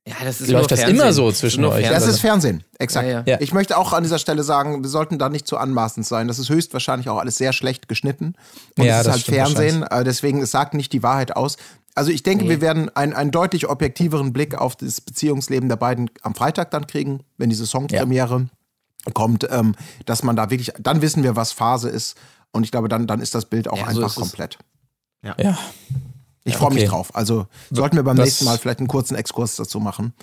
[0.06, 1.00] Ja, das ist Läuft das Fernsehen.
[1.00, 1.88] immer so zwischen nur euch?
[1.88, 3.08] Das ist Fernsehen, exakt.
[3.08, 3.38] Ja, ja.
[3.40, 6.28] Ich möchte auch an dieser Stelle sagen, wir sollten da nicht zu anmaßend sein.
[6.28, 8.36] Das ist höchstwahrscheinlich auch alles sehr schlecht geschnitten.
[8.78, 11.56] Und Ja, es ist das halt Fernsehen, äh, deswegen es sagt nicht die Wahrheit aus.
[11.96, 12.50] Also ich denke, Nee.
[12.52, 16.88] wir werden einen, einen deutlich objektiveren Blick auf das Beziehungsleben der beiden am Freitag dann
[16.88, 18.48] kriegen, wenn diese Songpremiere
[19.14, 19.76] kommt, ähm,
[20.06, 22.18] dass man da wirklich, dann wissen wir, was Phase ist.
[22.52, 24.16] Und ich glaube, dann, dann ist das Bild auch Ja, so einfach es.
[24.16, 24.58] komplett.
[25.24, 25.36] ja,
[26.46, 26.90] Ich freue mich Okay.
[26.90, 27.16] drauf.
[27.16, 30.14] Also sollten wir beim Das- nächsten Mal vielleicht einen kurzen Exkurs dazu machen.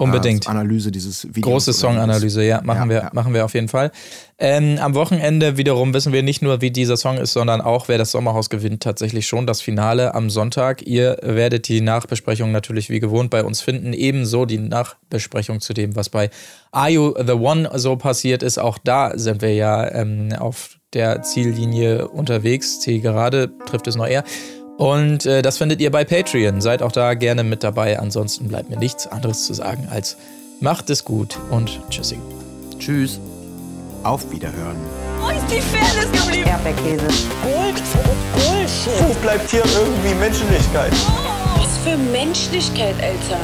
[0.00, 0.46] Unbedingt.
[0.46, 1.42] Äh, Analyse dieses Videos.
[1.42, 3.10] Große Songanalyse, ja, machen Ja, wir, ja.
[3.12, 3.90] machen wir auf jeden Fall.
[4.38, 7.98] Ähm, am Wochenende wiederum wissen wir nicht nur, wie dieser Song ist, sondern auch, wer
[7.98, 10.86] das Sommerhaus gewinnt, tatsächlich schon das Finale am Sonntag.
[10.86, 13.92] Ihr werdet die Nachbesprechung natürlich wie gewohnt bei uns finden.
[13.92, 16.30] Ebenso die Nachbesprechung zu dem, was bei
[16.70, 18.58] Are You the One so passiert ist.
[18.58, 22.80] Auch da sind wir ja ähm, auf der Ziellinie unterwegs.
[22.80, 24.24] Zielgerade trifft es noch eher.
[24.78, 26.60] Und äh, das findet ihr bei Patreon.
[26.60, 27.98] Seid auch da gerne mit dabei.
[27.98, 30.16] Ansonsten bleibt mir nichts anderes zu sagen als
[30.60, 32.18] macht es gut und tschüssi.
[32.78, 33.20] Tschüss.
[34.04, 34.76] Auf Wiederhören.
[35.20, 36.48] Wo ist die Fairness geblieben?
[36.48, 37.06] Erdbeerkäse.
[37.42, 37.82] Gold,
[38.34, 39.08] Bullshit.
[39.08, 40.92] Wo bleibt hier irgendwie Menschlichkeit?
[41.56, 43.40] Was für Menschlichkeit, Alter.